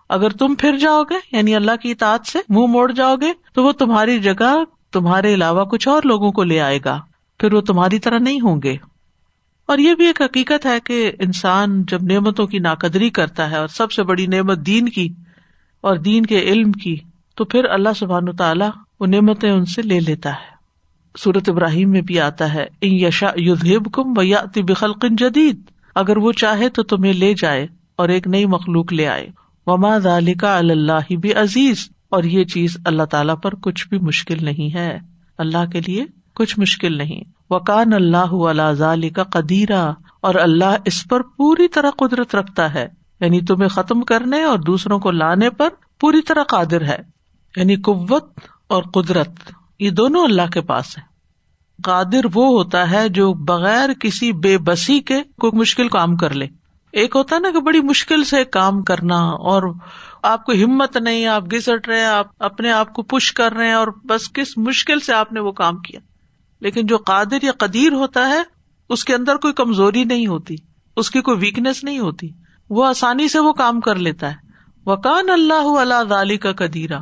اگر 0.08 0.30
تم 0.30 0.54
پھر 0.54 0.76
جاؤ 0.78 1.02
گے 1.02 1.14
یعنی 1.32 1.54
اللہ 1.54 1.70
کی 1.82 1.90
اطاعت 1.90 2.26
سے 2.26 2.38
منہ 2.48 2.66
موڑ 2.66 2.92
جاؤ 2.92 3.16
گے، 3.16 3.32
تو 3.54 3.64
وہ 3.64 3.72
تمہاری 3.72 4.18
جگہ 4.18 4.64
تمہارے 4.92 5.34
علاوہ 5.34 5.64
کچھ 5.64 5.88
اور 5.88 6.02
لوگوں 6.04 6.32
کو 6.32 6.44
لے 6.44 6.60
آئے 6.60 6.78
گا۔ 6.84 7.00
پھر 7.38 7.52
وہ 7.52 7.60
تمہاری 7.60 7.98
طرح 7.98 8.18
نہیں 8.18 8.40
ہوں 8.40 8.60
گے۔ 8.64 8.76
اور 9.66 9.78
یہ 9.78 9.94
بھی 9.94 10.06
ایک 10.06 10.22
حقیقت 10.22 10.66
ہے 10.66 10.80
کہ 10.80 11.12
انسان 11.18 11.82
جب 11.82 12.02
نعمتوں 12.02 12.46
کی 12.46 12.58
ناقدری 12.58 13.10
کرتا 13.10 13.50
ہے 13.50 13.56
اور 13.56 13.68
سب 13.68 13.92
سے 13.92 14.02
بڑی 14.02 14.26
نعمت 14.26 14.58
دین 14.58 14.88
کی 14.88 15.14
اور 15.80 15.96
دین 15.96 16.26
کے 16.26 16.40
علم 16.40 16.72
کی، 16.72 16.96
تو 17.36 17.44
پھر 17.44 17.64
اللہ 17.64 17.88
سبحان 17.96 18.36
تعالیٰ 18.36 18.70
وہ 19.00 19.06
نعمتیں 19.06 19.50
ان 19.50 19.64
سے 19.64 19.82
لے 19.82 20.00
لیتا 20.00 20.30
ہے۔ 20.30 20.49
سورت 21.18 21.48
ابراہیم 21.48 21.90
میں 21.90 22.00
بھی 22.00 22.20
آتا 22.20 22.54
ہے، 22.54 22.66
ان 22.80 22.94
یشا 22.94 23.26
یوب 23.36 23.92
کم 23.92 24.18
و 24.18 24.22
یا 24.22 24.42
بخلقن 24.54 25.16
جدید۔ 25.16 25.60
اگر 25.94 26.16
وہ 26.16 26.32
چاہے 26.32 26.68
تو 26.68 26.82
تمہیں 26.82 27.12
لے 27.12 27.34
جائے 27.34 27.66
اور 27.96 28.08
ایک 28.08 28.26
نئی 28.26 28.46
مخلوق 28.46 28.92
لے 28.92 29.08
آئے۔ 29.08 29.28
وما 29.66 29.98
ذالکا 29.98 30.58
اللہ 30.58 31.12
بھی 31.14 31.34
عزیز 31.34 31.88
اور 32.08 32.24
یہ 32.24 32.44
چیز 32.44 32.76
اللہ 32.84 33.02
تعالیٰ 33.02 33.34
پر 33.42 33.54
کچھ 33.54 33.88
بھی 33.88 33.98
مشکل 33.98 34.44
نہیں 34.44 34.74
ہے۔ 34.74 34.98
اللہ 35.38 35.70
کے 35.72 35.80
لیے 35.86 36.06
کچھ 36.34 36.58
مشکل 36.58 36.98
نہیں۔ 36.98 37.20
وکان 37.50 37.92
اللہ 37.92 38.32
اللہ 38.32 39.14
کا 39.14 39.22
قدیرہ 39.22 39.92
اور 40.20 40.34
اللہ 40.34 40.76
اس 40.84 41.08
پر 41.08 41.22
پوری 41.22 41.68
طرح 41.68 41.90
قدرت 41.90 42.34
رکھتا 42.34 42.74
ہے۔ 42.74 42.88
یعنی 43.20 43.40
تمہیں 43.40 43.68
ختم 43.68 44.02
کرنے 44.02 44.42
اور 44.42 44.58
دوسروں 44.58 44.98
کو 44.98 45.10
لانے 45.10 45.50
پر 45.50 45.68
پوری 46.00 46.22
طرح 46.22 46.42
قادر 46.42 46.82
ہے۔ 46.82 46.98
یعنی 47.56 47.76
قوت 47.76 48.40
اور 48.68 48.82
قدرت۔ 48.82 49.30
یہ 49.80 49.90
دونوں 49.90 50.24
اللہ 50.24 50.50
کے 50.52 50.60
پاس 50.60 50.98
ہے 50.98 51.02
قادر 51.84 52.26
وہ 52.34 52.46
ہوتا 52.46 52.90
ہے 52.90 53.08
جو 53.08 53.32
بغیر 53.32 53.92
کسی 53.92 54.32
بے 54.32 54.58
بسی 54.58 55.00
کے 55.00 55.22
کوئی 55.40 55.58
مشکل 55.58 55.88
کام 55.88 56.16
کر 56.16 56.34
لے۔ 56.34 56.46
ایک 56.92 57.16
ہوتا 57.16 57.36
ہے 57.36 57.40
نا 57.40 57.50
کہ 57.50 57.60
بڑی 57.60 57.80
مشکل 57.80 58.24
سے 58.24 58.44
کام 58.44 58.82
کرنا 58.82 59.16
اور 59.16 59.74
آپ 60.22 60.44
کو 60.44 60.52
ہمت 60.52 60.96
نہیں، 60.96 61.26
آپ 61.26 61.42
گسٹ 61.52 61.88
رہے 61.88 62.04
آپ 62.04 62.26
اپنے 62.38 62.70
آپ 62.70 62.92
کو 62.92 63.02
پش 63.02 63.32
کر 63.32 63.52
رہے 63.52 63.66
ہیں 63.66 63.74
اور 63.74 63.88
بس 64.04 64.32
کس 64.32 64.58
مشکل 64.58 65.00
سے 65.00 65.14
آپ 65.14 65.32
نے 65.32 65.40
وہ 65.40 65.52
کام 65.52 65.78
کیا۔ 65.78 66.00
لیکن 66.60 66.86
جو 66.86 66.96
قادر 66.96 67.44
یا 67.44 67.52
قدیر 67.58 67.92
ہوتا 67.92 68.28
ہے، 68.28 68.42
اس 68.88 69.04
کے 69.04 69.14
اندر 69.14 69.36
کوئی 69.36 69.54
کمزوری 69.54 70.04
نہیں 70.04 70.26
ہوتی، 70.26 70.56
اس 70.96 71.10
کی 71.10 71.20
کوئی 71.20 71.38
ویکنیس 71.40 71.84
نہیں 71.84 71.98
ہوتی۔ 71.98 72.28
وہ 72.70 72.86
آسانی 72.86 73.28
سے 73.28 73.38
وہ 73.38 73.52
کام 73.52 73.80
کر 73.80 73.94
لیتا 73.94 74.30
ہے۔ 74.30 74.36
وکان 74.86 75.30
اللہ 75.30 75.94
اللہ 75.94 76.36
کا 76.40 76.52
قدیرہ 76.52 77.00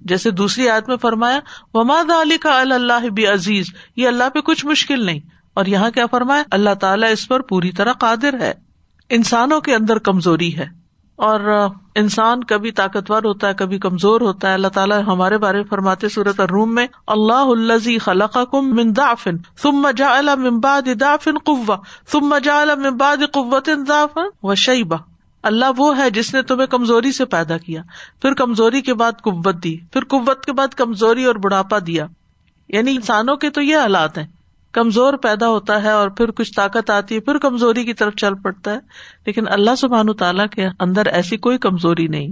جیسے 0.00 0.30
دوسری 0.30 0.68
آیت 0.68 0.88
میں 0.88 0.96
فرمایا 0.96 1.40
وماد 1.74 2.10
علی 2.10 2.38
کا 2.38 2.60
اللہ 2.60 3.08
بھی 3.12 3.26
عزیز 3.26 3.66
یہ 3.96 4.08
اللہ 4.08 4.30
پہ 4.34 4.40
کچھ 4.40 4.66
مشکل 4.66 5.06
نہیں۔ 5.06 5.20
اور 5.54 5.66
یہاں 5.66 5.90
کیا 5.90 6.06
فرمایا؟ 6.06 6.42
اللہ 6.50 6.74
تعالیٰ 6.74 7.12
اس 7.12 7.28
پر 7.28 7.40
پوری 7.40 7.72
طرح 7.72 7.92
قادر 7.92 8.40
ہے۔ 8.40 8.54
انسانوں 9.10 9.60
کے 9.60 9.74
اندر 9.74 9.98
کمزوری 9.98 10.56
ہے۔ 10.58 10.66
اور 11.16 11.68
انسان 11.94 12.44
کبھی 12.44 12.70
طاقتور 12.70 13.22
ہوتا 13.22 13.48
ہے، 13.48 13.54
کبھی 13.54 13.78
کمزور 13.78 14.20
ہوتا 14.20 14.48
ہے۔ 14.48 14.54
اللہ 14.54 14.68
تعالیٰ 14.68 15.02
ہمارے 15.06 15.38
بارے 15.38 15.56
میں 15.56 15.64
فرماتے 15.64 16.08
صورت 16.08 16.40
روم 16.40 16.74
میں، 16.74 16.86
اللہ 17.06 17.32
الزی 17.32 17.98
خلق 17.98 18.38
کم 18.50 18.76
مندافن 18.76 19.36
ثم 19.62 19.90
جا 19.96 20.20
ممباد 20.34 20.88
دافن 21.00 21.38
قوا 21.38 21.76
ثم 22.12 22.38
جا 22.38 22.64
ممباد 22.76 23.16
قوت 23.32 23.68
دافن 23.88 24.20
و 24.42 24.54
شیبہ 24.54 24.96
اللہ 25.48 25.64
وہ 25.76 25.98
ہے 25.98 26.10
جس 26.10 26.34
نے 26.34 26.42
تمہیں 26.42 26.66
کمزوری 26.66 27.12
سے 27.12 27.24
پیدا 27.24 27.56
کیا، 27.56 27.82
پھر 28.22 28.34
کمزوری 28.34 28.80
کے 28.80 28.94
بعد 28.94 29.12
قوت 29.22 29.64
دی، 29.64 29.76
پھر 29.92 30.04
قوت 30.04 30.44
کے 30.44 30.52
بعد 30.52 30.68
کمزوری 30.68 31.24
اور 31.24 31.34
بڑھاپا 31.34 31.78
دیا۔ 31.86 32.06
یعنی 32.68 32.94
انسانوں 32.94 33.36
کے 33.36 33.50
تو 33.50 33.62
یہ 33.62 33.76
حالات 33.76 34.18
ہیں۔ 34.18 34.26
کمزور 34.72 35.14
پیدا 35.14 35.48
ہوتا 35.48 35.82
ہے 35.82 35.90
اور 35.90 36.08
پھر 36.08 36.30
کچھ 36.30 36.52
طاقت 36.56 36.90
آتی 36.90 37.14
ہے، 37.14 37.20
پھر 37.20 37.38
کمزوری 37.38 37.84
کی 37.84 37.94
طرف 37.94 38.14
چل 38.14 38.34
پڑتا 38.34 38.72
ہے۔ 38.72 38.78
لیکن 39.26 39.44
اللہ 39.48 39.70
سبحان 39.78 40.12
تعالیٰ 40.12 40.46
کے 40.46 40.66
اندر 40.80 41.06
ایسی 41.06 41.36
کوئی 41.36 41.58
کمزوری 41.58 42.06
نہیں۔ 42.06 42.28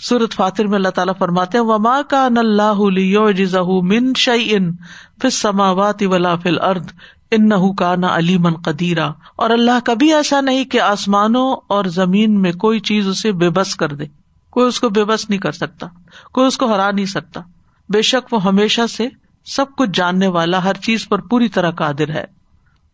سورت 0.00 0.32
فاتر 0.32 0.66
میں 0.66 0.76
اللہ 0.76 0.88
تعالیٰ 0.88 1.14
فرماتے 1.18 1.58
ہیں، 1.58 1.64
وما 1.64 2.02
کا 2.02 2.28
اللہ 2.36 3.68
من 3.82 4.12
شعی 4.16 4.54
ان 4.54 4.72
پھر 5.20 5.30
سماوات 5.30 6.02
ولا 6.02 6.36
فل 6.36 6.60
ارد 6.60 6.86
ان 7.32 7.48
نہ 7.48 7.54
کا 7.78 7.94
نہ 7.96 8.06
علی 8.06 8.36
من 8.38 8.54
قدیرہ 8.64 9.08
اور 9.36 9.50
اللہ 9.50 9.78
کبھی 9.84 10.12
ایسا 10.14 10.40
نہیں 10.40 10.64
کہ 10.64 10.80
آسمانوں 10.80 11.46
اور 11.66 11.84
زمین 11.84 12.40
میں 12.42 12.52
کوئی 12.52 12.80
چیز 12.80 13.08
اسے 13.08 13.32
بے 13.32 13.50
بس 13.50 13.74
کر 13.76 13.94
دے۔ 13.94 14.06
کوئی 14.52 14.66
اس 14.68 14.80
کو 14.80 14.88
بے 14.88 15.04
بس 15.04 15.28
نہیں 15.30 15.40
کر 15.40 15.52
سکتا، 15.52 15.86
کوئی 16.32 16.46
اس 16.46 16.56
کو 16.58 16.72
ہرا 16.72 16.90
نہیں 16.90 17.06
سکتا۔ 17.06 17.40
بے 17.88 18.02
شک 18.02 18.32
وہ 18.32 18.42
ہمیشہ 18.44 18.86
سے 18.90 19.08
سب 19.46 19.76
کچھ 19.78 19.90
جاننے 19.94 20.26
والا 20.28 20.62
ہر 20.64 20.74
چیز 20.74 21.08
پر 21.08 21.18
پوری 21.20 21.48
طرح 21.48 21.70
قادر 21.70 22.10
ہے۔ 22.10 22.24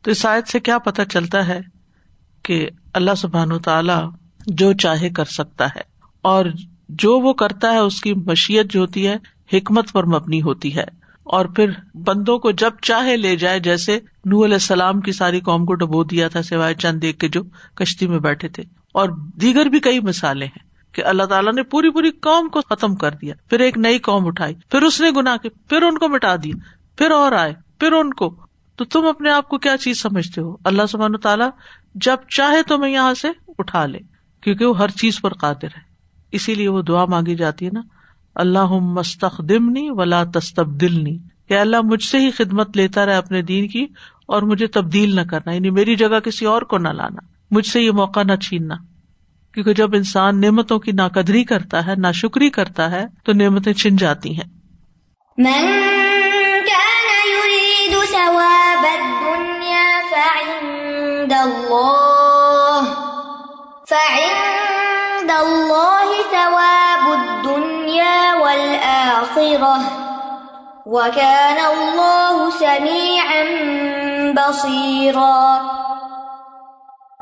تو 0.04 0.10
اس 0.10 0.24
آیت 0.26 0.48
سے 0.48 0.60
کیا 0.60 0.78
پتا 0.78 1.04
چلتا 1.04 1.46
ہے 1.48 1.60
کہ 2.44 2.68
اللہ 2.94 3.14
سبحان 3.16 3.52
و 3.52 3.58
تعالی 3.58 3.92
جو 4.46 4.72
چاہے 4.72 5.10
کر 5.10 5.24
سکتا 5.30 5.66
ہے، 5.66 5.80
اور 6.24 6.46
جو 6.88 7.18
وہ 7.18 7.32
کرتا 7.32 7.72
ہے 7.72 7.78
اس 7.78 8.00
کی 8.00 8.14
مشیت 8.26 8.72
جو 8.72 8.80
ہوتی 8.80 9.06
ہے، 9.06 9.16
حکمت 9.52 9.92
پر 9.92 10.04
مبنی 10.04 10.42
ہوتی 10.42 10.76
ہے۔ 10.76 10.84
اور 11.26 11.46
پھر 11.46 11.70
بندوں 11.94 12.38
کو 12.38 12.50
جب 12.50 12.70
چاہے 12.82 13.16
لے 13.16 13.36
جائے، 13.36 13.60
جیسے 13.60 14.00
نور 14.24 14.44
علیہ 14.44 14.54
السلام 14.54 15.00
کی 15.00 15.12
ساری 15.12 15.40
قوم 15.40 15.64
کو 15.64 15.74
ڈبو 15.74 16.04
دیا 16.04 16.28
تھا 16.28 16.42
سوائے 16.42 16.74
چند 16.74 17.02
دیکھ 17.02 17.18
کے 17.18 17.28
جو 17.28 17.42
کشتی 17.74 18.06
میں 18.06 18.18
بیٹھے 18.18 18.48
تھے۔ 18.48 18.62
اور 18.94 19.08
دیگر 19.40 19.66
بھی 19.66 19.80
کئی 19.80 20.00
مثالیں 20.00 20.46
ہیں 20.46 20.94
کہ 20.94 21.04
اللہ 21.04 21.22
تعالیٰ 21.22 21.52
نے 21.52 21.62
پوری 21.62 21.90
پوری 21.90 22.10
قوم 22.10 22.48
کو 22.48 22.60
ختم 22.60 22.94
کر 22.94 23.10
دیا، 23.10 23.34
پھر 23.50 23.60
ایک 23.60 23.78
نئی 23.78 23.98
قوم 23.98 24.26
اٹھائی، 24.26 24.54
پھر 24.70 24.82
اس 24.82 25.00
نے 25.00 25.10
گنا 25.16 25.36
کے، 25.36 25.48
پھر 25.48 25.82
ان 25.82 25.98
کو 25.98 26.08
مٹا 26.08 26.36
دیا، 26.36 26.54
پھر 26.96 27.10
اور 27.10 27.32
آئے، 27.32 27.54
پھر 27.80 27.92
ان 27.92 28.14
کو۔ 28.14 28.36
تو 28.76 28.84
تم 28.84 29.06
اپنے 29.06 29.30
آپ 29.30 29.48
کو 29.48 29.58
کیا 29.58 29.76
چیز 29.76 30.02
سمجھتے 30.02 30.40
ہو؟ 30.40 30.56
اللہ 30.64 30.82
سبحان 30.88 31.16
تعالیٰ 31.16 31.48
جب 31.94 32.16
چاہے 32.28 32.62
تو 32.62 32.78
میں 32.78 32.90
یہاں 32.90 33.14
سے 33.14 33.28
اٹھا 33.58 33.86
لے، 33.86 33.98
کیونکہ 34.40 34.64
وہ 34.64 34.78
ہر 34.78 34.88
چیز 34.88 35.20
پر 35.20 35.34
قادر 35.34 35.64
ہے۔ 35.64 35.80
اسی 36.32 36.54
لیے 36.54 36.68
وہ 36.68 36.82
دعا 36.82 37.04
مانگی 37.04 37.34
جاتی 37.34 37.64
ہے 37.64 37.70
نا 37.72 37.80
اللہ 38.36 38.66
مستخدمنی 38.66 39.90
ولا 39.90 40.24
تستبدلنی۔ 40.34 41.18
کہ 41.48 41.58
اللہ 41.58 41.76
مجھ 41.84 42.02
سے 42.02 42.18
ہی 42.18 42.30
خدمت 42.30 42.76
لیتا 42.76 43.06
رہے 43.06 43.16
اپنے 43.16 43.42
دین 43.42 43.68
کی 43.68 43.86
اور 44.28 44.42
مجھے 44.42 44.66
تبدیل 44.66 45.16
نہ 45.16 45.20
کرنا 45.30 45.52
یعنی 45.52 45.70
میری 45.70 45.96
جگہ 45.96 46.20
کسی 46.20 46.46
اور 46.46 46.62
کو 46.62 46.78
نہ 46.78 46.88
لانا، 46.88 47.26
مجھ 47.50 47.66
سے 47.66 47.80
یہ 47.80 47.90
موقع 47.90 48.22
نہ 48.22 48.36
چھیننا۔ 48.36 48.74
کیونکہ 49.54 49.74
جب 49.74 49.94
انسان 49.94 50.40
نعمتوں 50.40 50.78
کی 50.78 50.92
ناقدری 50.92 51.44
کرتا 51.44 51.86
ہے 51.86 51.94
نہ 51.96 52.12
شکری 52.14 52.50
کرتا 52.50 52.90
ہے، 52.90 53.06
تو 53.24 53.32
نعمتیں 53.32 53.72
چھن 53.72 53.96
جاتی 53.96 54.36
ہیں۔ 54.36 54.58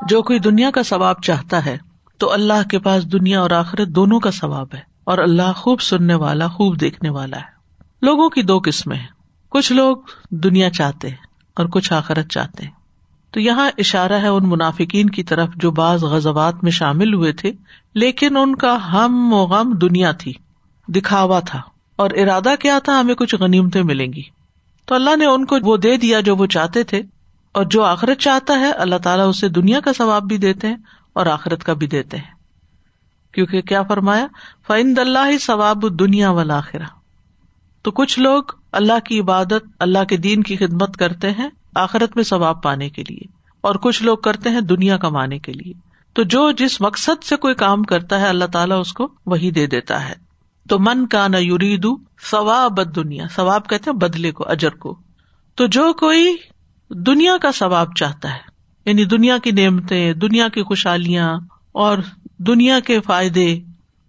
جو 0.09 0.23
کوئی 0.23 0.39
دنیا 0.39 0.71
کا 0.71 0.83
ثواب 0.83 1.23
چاہتا 1.23 1.67
ہے، 1.67 1.79
تو 2.19 2.33
اللہ 2.33 2.69
کے 2.71 2.79
پاس 2.79 3.13
دنیا 3.13 3.41
اور 3.41 3.51
آخرت 3.51 3.89
دونوں 3.89 4.21
کا 4.21 4.31
ثواب 4.31 4.67
ہے، 4.75 4.81
اور 5.05 5.19
اللہ 5.19 5.53
خوب 5.57 5.81
سننے 5.81 6.15
والا، 6.15 6.49
خوب 6.49 6.81
دیکھنے 6.81 7.11
والا 7.11 7.37
ہے۔ 7.37 7.55
لوگوں 8.03 8.29
کی 8.29 8.43
دو 8.43 8.61
قسمیں 8.65 8.97
ہیں۔ 8.97 9.07
کچھ 9.51 9.73
لوگ 9.73 9.97
دنیا 10.31 10.71
چاہتے 10.71 11.09
ہیں 11.09 11.17
اور 11.57 11.67
کچھ 11.67 11.93
آخرت 11.93 12.29
چاہتے 12.29 12.65
ہیں۔ 12.65 12.71
تو 13.31 13.41
یہاں 13.41 13.71
اشارہ 13.79 14.13
ہے 14.13 14.29
ان 14.29 14.49
منافقین 14.49 15.11
کی 15.11 15.23
طرف 15.23 15.49
جو 15.57 15.71
بعض 15.71 16.05
غزوات 16.05 16.55
میں 16.63 16.71
شامل 16.71 17.15
ہوئے 17.15 17.33
تھے، 17.33 17.53
لیکن 17.95 18.37
ان 18.37 18.57
کا 18.57 18.93
ہم 18.93 19.33
و 19.33 19.37
غم 19.37 19.73
دنیا 19.73 20.13
تھی۔ 20.13 20.33
دکھاوا 20.89 21.41
تھا 21.41 21.61
اور 21.97 22.11
ارادہ 22.11 22.55
کیا 22.61 22.79
تھا 22.79 23.01
ہمیں 23.01 23.15
کچھ 23.15 23.35
غنیمتیں 23.35 23.83
ملیں 23.83 24.13
گی۔ 24.13 24.23
تو 24.87 24.95
اللہ 24.95 25.17
نے 25.17 25.27
ان 25.27 25.45
کو 25.45 25.57
وہ 25.63 25.77
دے 25.77 25.97
دیا 25.97 26.21
جو 26.21 26.37
وہ 26.37 26.47
چاہتے 26.47 26.83
تھے 26.83 27.03
اور 27.53 27.65
جو 27.65 27.83
آخرت 27.83 28.19
چاہتا 28.19 28.59
ہے 28.61 28.71
اللہ 28.71 28.97
تعالیٰ 28.97 29.29
اسے 29.29 29.49
دنیا 29.49 29.81
کا 29.81 29.93
ثواب 29.93 30.23
بھی 30.23 30.37
دیتے 30.37 30.69
ہیں 30.69 30.77
اور 31.13 31.27
آخرت 31.27 31.65
کا 31.65 31.73
بھی 31.73 31.87
دیتے 31.87 32.17
ہیں۔ 32.17 32.35
کیونکہ 33.33 33.63
کیا 33.63 33.83
فرمایا؟ 33.83 34.27
فعند 34.67 34.99
اللہ 34.99 35.39
ثواب 35.41 35.99
دنیا 35.99 36.31
والا 36.31 36.59
آخرا 36.59 36.85
تو 37.83 37.91
کچھ 37.91 38.19
لوگ 38.19 38.43
اللہ 38.73 38.99
کی 39.05 39.21
عبادت، 39.21 39.65
اللہ 39.81 40.05
کے 40.05 40.17
دین 40.17 40.43
کی 40.43 40.57
خدمت 40.57 40.97
کرتے 40.97 41.31
ہیں 41.31 41.49
آخرت 41.75 42.17
میں 42.17 42.25
ثواب 42.25 42.63
پانے 42.63 42.91
کے 42.91 43.03
لیے 43.11 43.33
اور 43.61 43.75
کچھ 43.75 44.03
لوگ 44.03 44.17
کرتے 44.17 44.51
ہیں 44.51 44.61
دنیا 44.61 44.97
کمانے 44.97 45.39
کے 45.39 45.53
لیے۔ 45.53 45.73
تو 46.13 46.23
جو 46.23 46.51
جس 46.51 46.81
مقصد 46.81 47.25
سے 47.25 47.37
کوئی 47.37 47.55
کام 47.55 47.83
کرتا 47.83 48.21
ہے 48.21 48.27
اللہ 48.27 48.45
تعالیٰ 48.45 48.81
اس 48.81 48.93
کو 48.93 49.09
وہی 49.27 49.51
دے 49.51 49.67
دیتا 49.67 50.09
ہے۔ 50.09 50.15
تو 50.69 50.79
من 50.79 51.07
کا 51.07 51.29
نہ 51.29 51.37
یورید 51.37 51.87
ثواب 52.31 52.95
دنیا 52.97 53.25
ثواب 53.35 53.69
کہتے 53.69 53.91
ہیں 53.91 53.99
بدلے 53.99 54.33
کو، 54.33 54.49
اجر 54.49 54.71
کو۔ 54.71 54.99
تو 55.55 55.67
جو 55.67 55.93
کوئی 55.93 56.37
دنیا 56.91 57.37
کا 57.39 57.53
ثواب 57.53 57.95
چاہتا 57.97 58.33
ہے 58.33 58.39
یعنی 58.85 59.05
دنیا 59.05 59.39
کی 59.39 59.51
نعمتیں، 59.51 60.13
دنیا 60.13 60.49
کی 60.49 60.63
خوشحالیاں 60.63 61.35
اور 61.73 61.99
دنیا 62.39 62.81
کے 62.81 63.01
فائدے، 63.01 63.61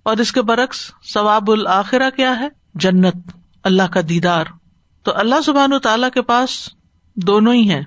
اور 0.03 0.17
اس 0.17 0.31
کے 0.31 0.41
برعکس 0.41 0.91
ثواب 1.13 1.51
الآخرہ 1.51 2.09
کیا 2.09 2.39
ہے؟ 2.39 2.47
جنت، 2.75 3.15
اللہ 3.63 3.83
کا 3.83 3.99
دیدار۔ 4.09 4.45
تو 5.03 5.11
اللہ 5.15 5.41
سبحان 5.45 5.73
و 5.73 5.79
تعالی 5.79 6.07
کے 6.13 6.21
پاس 6.21 6.69
دونوں 7.15 7.53
ہی 7.53 7.69
ہیں، 7.69 7.83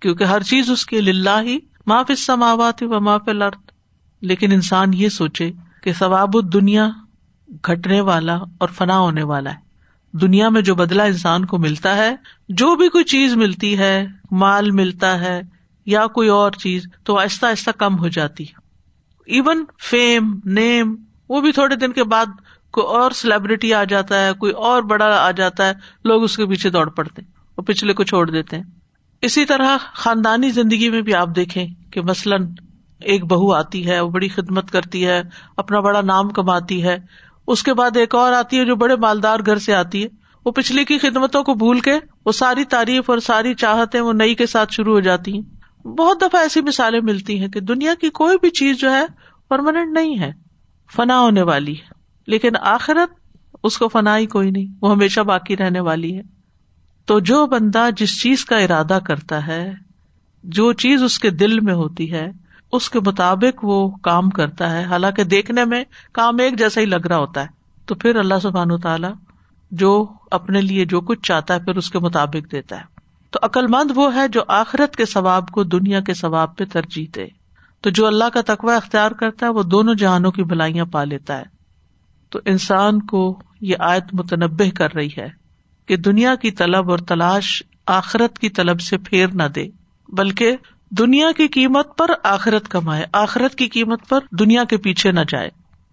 کیونکہ 0.00 0.24
ہر 0.24 0.42
چیز 0.42 0.70
اس 0.70 0.86
کے 0.86 1.00
للہ 1.00 1.40
ہی 1.42 1.58
معاف 1.86 2.10
سماوات 2.18 2.82
و 2.82 3.00
معاف 3.00 3.22
الارض۔ 3.26 3.70
لیکن 4.20 4.52
انسان 4.52 4.94
یہ 4.94 5.08
سوچے 5.08 5.52
کہ 5.82 5.92
ثواب 5.92 6.52
دنیا 6.52 6.88
گھٹنے 7.66 8.00
والا 8.00 8.38
اور 8.58 8.68
فنا 8.68 8.98
ہونے 8.98 9.22
والا 9.22 9.50
ہے۔ 9.50 9.68
دنیا 10.12 10.48
میں 10.48 10.62
جو 10.62 10.74
بدلا 10.74 11.04
انسان 11.04 11.44
کو 11.44 11.58
ملتا 11.58 11.96
ہے، 11.96 12.16
جو 12.48 12.76
بھی 12.76 12.88
کوئی 12.88 13.04
چیز 13.04 13.34
ملتی 13.34 13.78
ہے، 13.78 14.06
مال 14.30 14.70
ملتا 14.70 15.20
ہے 15.20 15.40
یا 15.86 16.06
کوئی 16.06 16.28
اور 16.28 16.52
چیز، 16.52 16.86
تو 17.04 17.18
آہستہ 17.18 17.46
آہستہ 17.46 17.70
کم 17.70 17.98
ہو 17.98 18.08
جاتی 18.08 18.44
ایون 19.26 19.64
فیم 19.90 20.40
نیم 20.44 20.96
وہ 21.28 21.40
بھی 21.40 21.52
تھوڑے 21.52 21.76
دن 21.76 21.92
کے 21.92 22.04
بعد 22.04 22.26
کوئی 22.70 22.86
اور 22.86 23.10
سیلیبریٹی 23.10 23.74
آ 23.74 23.84
جاتا 23.84 24.26
ہے، 24.26 24.32
کوئی 24.32 24.52
اور 24.52 24.82
بڑا 24.82 25.26
آ 25.26 25.30
جاتا 25.30 25.66
ہے، 25.66 25.72
لوگ 26.04 26.22
اس 26.22 26.36
کے 26.36 26.46
پیچھے 26.46 26.70
دوڑ 26.70 26.88
پڑتے 26.88 27.22
اور 27.54 27.64
پچھلے 27.64 27.92
کو 27.92 28.04
چھوڑ 28.04 28.30
دیتے 28.30 28.56
ہیں۔ 28.56 28.64
اسی 29.22 29.44
طرح 29.44 29.76
خاندانی 29.94 30.50
زندگی 30.50 30.90
میں 30.90 31.02
بھی 31.02 31.14
آپ 31.14 31.28
دیکھیں 31.36 31.66
کہ 31.90 32.00
مثلاً 32.00 32.46
ایک 33.00 33.24
بہو 33.24 33.52
آتی 33.52 33.88
ہے، 33.88 34.00
وہ 34.00 34.10
بڑی 34.10 34.28
خدمت 34.28 34.70
کرتی 34.70 35.06
ہے، 35.06 35.22
اپنا 35.56 35.80
بڑا 35.80 36.00
نام 36.00 36.28
کماتی 36.28 36.82
ہے 36.82 36.98
اس 37.48 37.62
کے 37.62 37.74
بعد 37.74 37.96
ایک 37.96 38.14
اور 38.14 38.32
آتی 38.32 38.58
ہے 38.58 38.64
جو 38.64 38.76
بڑے 38.76 38.96
مالدار 38.96 39.38
گھر 39.46 39.58
سے 39.58 39.74
آتی 39.74 40.02
ہے۔ 40.02 40.08
وہ 40.44 40.50
پچھلی 40.50 40.84
کی 40.84 40.98
خدمتوں 40.98 41.44
کو 41.44 41.54
بھول 41.54 41.80
کے 41.80 41.92
وہ 42.26 42.32
ساری 42.32 42.64
تعریف 42.64 43.10
اور 43.10 43.18
ساری 43.18 43.54
چاہتے 43.54 44.00
وہ 44.00 44.12
نئی 44.12 44.34
کے 44.34 44.46
ساتھ 44.46 44.72
شروع 44.72 44.94
ہو 44.94 45.00
جاتی 45.00 45.32
ہیں۔ 45.32 45.42
بہت 45.86 46.20
دفعہ 46.20 46.40
ایسی 46.40 46.60
مثالیں 46.60 47.00
ملتی 47.00 47.40
ہیں 47.40 47.48
کہ 47.48 47.60
دنیا 47.60 47.94
کی 48.00 48.10
کوئی 48.10 48.36
بھی 48.40 48.50
چیز 48.50 48.78
جو 48.78 48.92
ہے 48.92 49.04
پرماننٹ 49.48 49.92
نہیں 49.92 50.18
ہے، 50.18 50.32
فنا 50.96 51.20
ہونے 51.20 51.42
والی 51.42 51.72
ہے۔ 51.72 51.86
لیکن 52.26 52.50
آخرت 52.60 53.38
اس 53.62 53.78
کو 53.78 53.88
فنا 53.88 54.18
ہی 54.18 54.26
کوئی 54.26 54.50
نہیں، 54.50 54.66
وہ 54.82 54.92
ہمیشہ 54.92 55.20
باقی 55.20 55.56
رہنے 55.56 55.80
والی 55.80 56.16
ہے۔ 56.16 56.22
تو 57.06 57.20
جو 57.20 57.46
بندہ 57.46 57.88
جس 57.96 58.22
چیز 58.22 58.44
کا 58.44 58.58
ارادہ 58.58 58.98
کرتا 59.06 59.46
ہے، 59.46 59.72
جو 60.44 60.72
چیز 60.72 61.02
اس 61.02 61.18
کے 61.18 61.30
دل 61.30 61.60
میں 61.60 61.74
ہوتی 61.74 62.12
ہے 62.12 62.32
اس 62.72 62.90
کے 62.90 63.00
مطابق 63.00 63.64
وہ 63.64 63.90
کام 63.90 64.30
کرتا 64.30 64.78
ہے۔ 64.78 64.84
حالانکہ 64.84 65.24
دیکھنے 65.24 65.64
میں 65.64 65.84
کام 66.12 66.36
ایک 66.38 66.58
جیسا 66.58 66.80
ہی 66.80 66.86
لگ 66.86 67.06
رہا 67.06 67.16
ہوتا 67.16 67.42
ہے۔ 67.42 67.46
تو 67.86 67.94
پھر 67.94 68.16
اللہ 68.16 68.34
سبحان 68.42 68.70
و 68.70 68.76
جو 69.70 70.06
اپنے 70.30 70.60
لیے 70.60 70.84
جو 70.84 71.00
کچھ 71.00 71.20
چاہتا 71.22 71.54
ہے 71.54 71.58
پھر 71.58 71.76
اس 71.76 71.90
کے 71.90 71.98
مطابق 71.98 72.52
دیتا 72.52 72.76
ہے۔ 72.76 72.82
تو 73.30 73.38
عقل 73.42 73.66
مند 73.66 73.90
وہ 73.94 74.14
ہے 74.14 74.28
جو 74.28 74.40
آخرت 74.48 74.96
کے 74.96 75.04
ثواب 75.04 75.48
کو 75.48 75.64
دنیا 75.64 76.00
کے 76.00 76.14
ثواب 76.14 76.56
پہ 76.56 76.64
ترجیح 76.64 77.06
دے۔ 77.16 77.26
تو 77.80 77.90
جو 77.90 78.06
اللہ 78.06 78.24
کا 78.34 78.40
تقوی 78.46 78.74
اختیار 78.74 79.10
کرتا 79.10 79.46
ہے 79.46 79.50
وہ 79.50 79.62
دونوں 79.62 79.94
جہانوں 79.94 80.32
کی 80.32 80.44
بھلائیاں 80.44 80.84
پا 80.84 81.04
لیتا 81.04 81.38
ہے۔ 81.38 81.44
تو 82.30 82.38
انسان 82.44 83.00
کو 83.00 83.42
یہ 83.60 83.76
آیت 83.78 84.04
متنبع 84.12 84.68
کر 84.76 84.94
رہی 84.94 85.08
ہے 85.18 85.28
کہ 85.86 85.96
دنیا 85.96 86.34
کی 86.34 86.50
طلب 86.50 86.90
اور 86.90 86.98
تلاش 86.98 87.62
آخرت 87.86 88.38
کی 88.38 88.48
طلب 88.48 88.80
سے 88.80 88.98
پھیر 88.98 89.28
نہ 89.34 89.42
دے، 89.42 89.68
بلکہ 90.08 90.56
دنیا 90.90 91.32
کی 91.36 91.48
قیمت 91.48 91.98
پر 91.98 92.10
آخرت 92.24 92.68
کمائے۔ 92.68 93.06
آخرت 93.12 93.54
کی 93.54 93.68
قیمت 93.68 94.08
پر 94.08 94.18
دنیا 94.30 94.64
کے 94.64 94.76
پیچھے 94.76 95.12
نہ 95.12 95.20
جائے۔ 95.28 95.50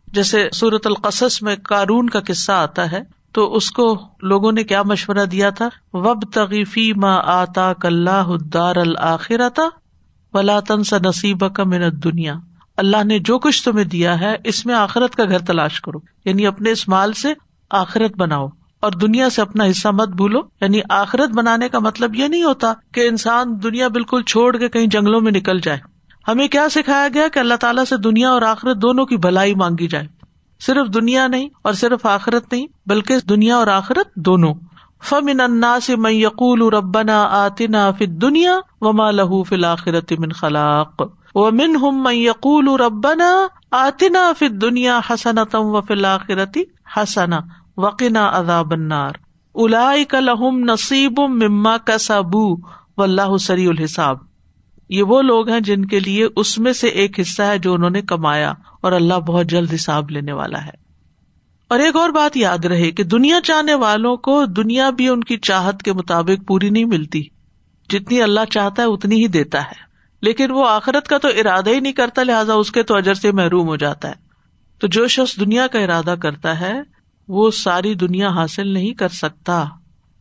جیسے 0.08 0.50
سورت 0.54 0.88
القصص 0.88 1.42
میں 1.42 1.56
کارون 1.56 2.10
کا 2.10 2.20
قصہ 2.28 2.52
آتا 2.52 2.92
ہے، 2.92 3.02
تو 3.32 3.56
اس 3.56 3.72
کو 3.72 3.98
لوگوں 4.22 4.52
نے 4.52 4.64
کیا 4.64 4.84
مشورہ 4.84 5.26
دیا 5.26 5.50
تھا؟ 5.50 5.70
وب 5.94 6.24
تغیفی 6.34 6.94
ما 6.94 7.16
آتا 7.16 7.74
کلّہ 7.74 8.38
دار 8.54 8.76
الآخرتا 8.76 9.64
ولا 10.34 10.60
تنس 10.60 10.94
نصیب 10.94 11.56
کا 11.56 11.64
منت 11.64 12.04
دنیا 12.04 12.34
اللہ 12.78 13.04
نے 13.04 13.20
جو 13.20 13.40
کچھ 13.40 13.64
تمہیں 13.64 13.86
دیا 13.86 14.20
ہے، 14.20 14.36
اس 14.44 14.66
میں 14.66 14.76
آخرت 14.76 15.16
کا 15.16 15.24
گھر 15.24 15.40
تلاش 15.40 15.82
کرو۔ 15.82 16.00
یعنی 16.26 16.48
اپنے 16.48 16.72
اس 16.72 16.88
مال 16.88 17.14
سے 17.14 17.34
آخرت 17.70 18.18
بناؤ۔ 18.18 18.48
اور 18.86 18.94
دنیا 18.94 19.30
سے 19.30 19.42
اپنا 19.42 19.64
حصہ 19.64 19.88
مت 19.88 20.10
بھولو۔ 20.10 20.40
یعنی 20.62 20.80
آخرت 20.90 21.30
بنانے 21.30 21.70
کا 21.70 21.80
مطلب 21.80 22.16
یہ 22.16 22.28
نہیں 22.28 22.44
ہوتا 22.44 22.74
کہ 22.94 23.08
انسان 23.08 23.64
دنیا 23.64 23.88
بالکل 23.88 24.22
چھوڑ 24.22 24.58
کے 24.58 24.70
کہیں 24.70 24.86
جنگلوں 24.86 25.22
میں 25.22 25.32
نکل 25.32 25.60
جائے۔ 25.60 25.80
ہمیں 26.28 26.48
کیا 26.48 26.70
سکھایا 26.70 27.08
گیا 27.14 27.28
کہ 27.28 27.40
اللہ 27.40 27.54
تعالیٰ 27.54 27.86
سے 27.86 27.98
دنیا 27.98 28.30
اور 28.30 28.42
آخرت 28.42 28.78
دونوں 28.78 29.06
کی 29.06 29.18
بھلائی 29.18 29.56
مانگی 29.56 29.88
جائے۔ 29.88 30.08
صرف 30.60 30.94
دنیا 30.94 31.28
نہیں 31.28 31.50
اور 31.62 31.74
صرف 31.74 32.06
آخرت 32.06 32.54
نہیں، 32.54 32.68
بلکہ 32.86 33.18
دنیا 33.30 33.56
اور 33.56 33.68
آخرت 33.68 34.16
دونوں۔ 34.16 34.54
فمن 35.04 35.40
انا 35.40 35.80
سے 35.80 35.96
میں 35.96 36.12
یقول 36.12 36.74
ربنا 36.74 37.24
آتنا 37.24 37.92
فت 37.92 38.08
دنیا 38.08 38.60
وما 38.82 39.12
لہو 39.12 39.44
فل 39.44 39.66
آخرت 39.66 40.14
من 40.20 40.32
خلاق۔ 40.32 41.02
و 41.36 41.52
من 41.52 41.76
ہم 41.76 42.08
یقول 42.12 42.82
ربنا 42.82 43.48
آتنا 43.72 44.32
فت 44.40 44.62
دنیا 44.62 45.00
حسنتم 45.10 45.60
و 45.60 45.82
فل 45.82 46.06
آخرتی 46.06 46.64
حسنا 46.98 47.40
وقنا 47.78 48.28
اذاب 48.28 48.72
النار. 48.72 49.12
الا 49.56 50.20
لہم 50.20 50.60
نصیب 50.60 51.20
مما 51.20 51.78
کا 51.78 51.98
سابو 51.98 52.56
و 52.98 53.04
اللہ 53.04 53.38
سری 53.38 53.68
الحساب. 53.68 54.18
یہ 54.90 55.04
وہ 55.04 55.22
لوگ 55.22 55.50
ہیں 55.50 55.60
جن 55.60 55.86
کے 55.86 56.00
لیے 56.00 56.28
اس 56.36 56.58
میں 56.58 56.74
سے 56.74 56.88
ایک 56.88 57.20
حصہ 57.20 57.42
ہے 57.42 57.58
جو 57.58 57.74
انہوں 57.74 57.90
نے 57.90 58.02
کمایا 58.02 58.54
اور 58.82 58.92
اللہ 58.92 59.14
بہت 59.14 59.46
جلد 59.46 59.74
حساب 59.74 60.12
لینے 60.12 60.32
والا 60.32 60.66
ہے. 60.66 60.72
اور 61.68 61.80
ایک 61.80 61.96
اور 61.96 62.10
بات 62.10 62.38
یاد 62.38 62.66
رہے 62.66 62.92
کہ 62.92 63.04
دنیا 63.04 63.40
چاہنے 63.44 63.74
والوں 63.74 64.18
کو 64.18 64.46
دنیا 64.46 64.90
بھی 64.90 65.08
ان 65.08 65.24
کی 65.24 65.38
چاہت 65.38 65.84
کے 65.84 65.94
مطابق 65.94 66.48
پوری 66.48 66.70
نہیں 66.70 66.86
ملتی. 66.86 67.24
جتنی 67.90 68.22
اللہ 68.22 68.46
چاہتا 68.50 68.82
ہے 68.82 68.88
اتنی 68.88 69.16
ہی 69.16 69.28
دیتا 69.28 69.62
ہے. 69.62 69.84
لیکن 70.22 70.52
وہ 70.52 70.68
آخرت 70.68 71.08
کا 71.08 71.18
تو 71.18 71.28
ارادہ 71.28 71.70
ہی 71.70 71.80
نہیں 71.80 71.94
کرتا، 71.94 72.24
لہٰذا 72.24 72.54
اس 72.54 72.72
کے 72.72 72.84
تو 72.84 72.96
اجر 72.96 73.14
سے 73.14 73.32
محروم 73.32 73.68
ہو 73.68 73.76
جاتا 73.76 74.10
ہے. 74.10 74.16
تو 74.80 74.88
جو 74.88 75.08
شخص 75.08 75.40
دنیا 75.40 75.68
کا 75.68 75.80
ارادہ 75.80 76.16
کرتا 76.22 76.60
ہے 76.60 76.74
وہ 77.28 77.52
ساری 77.52 77.94
دنیا 77.94 78.30
حاصل 78.30 78.68
نہیں 78.68 78.94
کر 78.94 79.10
سکتا۔ 79.10 79.66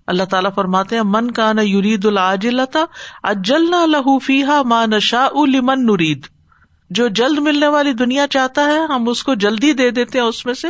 اللہ 0.07 0.23
تعالیٰ 0.23 0.51
فرماتے 0.55 0.97
ہیں، 0.97 1.03
من 1.07 1.31
کا 1.31 1.53
نہ 1.53 1.61
یورید 1.61 2.05
العجلتا 2.05 2.85
اجل 3.23 3.71
نہ 3.71 3.87
لہو 3.87 4.19
فیحا 4.19 4.63
ماں 4.63 4.87
نشا 4.87 5.29
لمن 5.47 5.87
نرید۔ 5.87 6.27
جو 6.91 7.09
جلد 7.09 7.39
ملنے 7.39 7.67
والی 7.67 7.93
دنیا 7.93 8.27
چاہتا 8.27 8.65
ہے، 8.65 8.81
ہم 8.81 9.09
اس 9.09 9.23
کو 9.23 9.35
جلدی 9.35 9.73
دے 9.73 9.91
دیتے 9.91 10.19
ہیں، 10.19 10.27
اس 10.27 10.47
میں 10.47 10.55
سے 10.55 10.69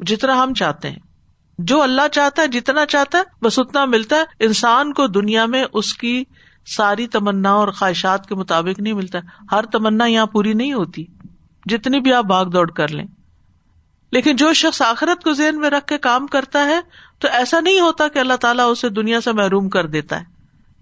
جتنا 0.00 0.42
ہم 0.42 0.54
چاہتے 0.54 0.90
ہیں۔ 0.90 0.98
جو 1.58 1.82
اللہ 1.82 2.08
چاہتا 2.12 2.42
ہے، 2.42 2.46
جتنا 2.46 2.86
چاہتا 2.86 3.18
ہے، 3.18 3.22
بس 3.42 3.58
اتنا 3.58 3.84
ملتا 3.84 4.16
ہے۔ 4.16 4.24
انسان 4.40 4.92
کو 4.92 5.06
دنیا 5.06 5.46
میں 5.46 5.64
اس 5.72 5.94
کی 5.94 6.24
ساری 6.66 7.06
تمنا 7.06 7.52
اور 7.52 7.68
خواہشات 7.68 8.26
کے 8.26 8.34
مطابق 8.34 8.80
نہیں 8.80 8.92
ملتا۔ 8.92 9.18
ہر 9.52 9.64
تمنا 9.66 10.06
یہاں 10.06 10.26
پوری 10.26 10.52
نہیں 10.52 10.72
ہوتی۔ 10.72 11.04
جتنی 11.66 12.00
بھی 12.00 12.12
آپ 12.12 12.24
بھاگ 12.24 12.46
دوڑ 12.46 12.70
کر 12.70 12.88
لیں۔ 12.88 13.06
لیکن 14.14 14.36
جو 14.36 14.52
شخص 14.52 14.82
آخرت 14.82 15.24
کو 15.24 15.32
ذہن 15.32 15.58
میں 15.58 15.70
رکھ 15.70 15.86
کے 15.86 15.98
کام 15.98 16.26
کرتا 16.26 16.64
ہے، 16.64 16.80
تو 17.18 17.28
ایسا 17.32 17.60
نہیں 17.60 17.80
ہوتا 17.80 18.08
کہ 18.08 18.18
اللہ 18.18 18.34
تعالیٰ 18.34 18.70
اسے 18.70 18.88
دنیا 18.88 19.20
سے 19.20 19.32
محروم 19.32 19.68
کر 19.68 19.86
دیتا 19.86 20.20
ہے۔ 20.20 20.24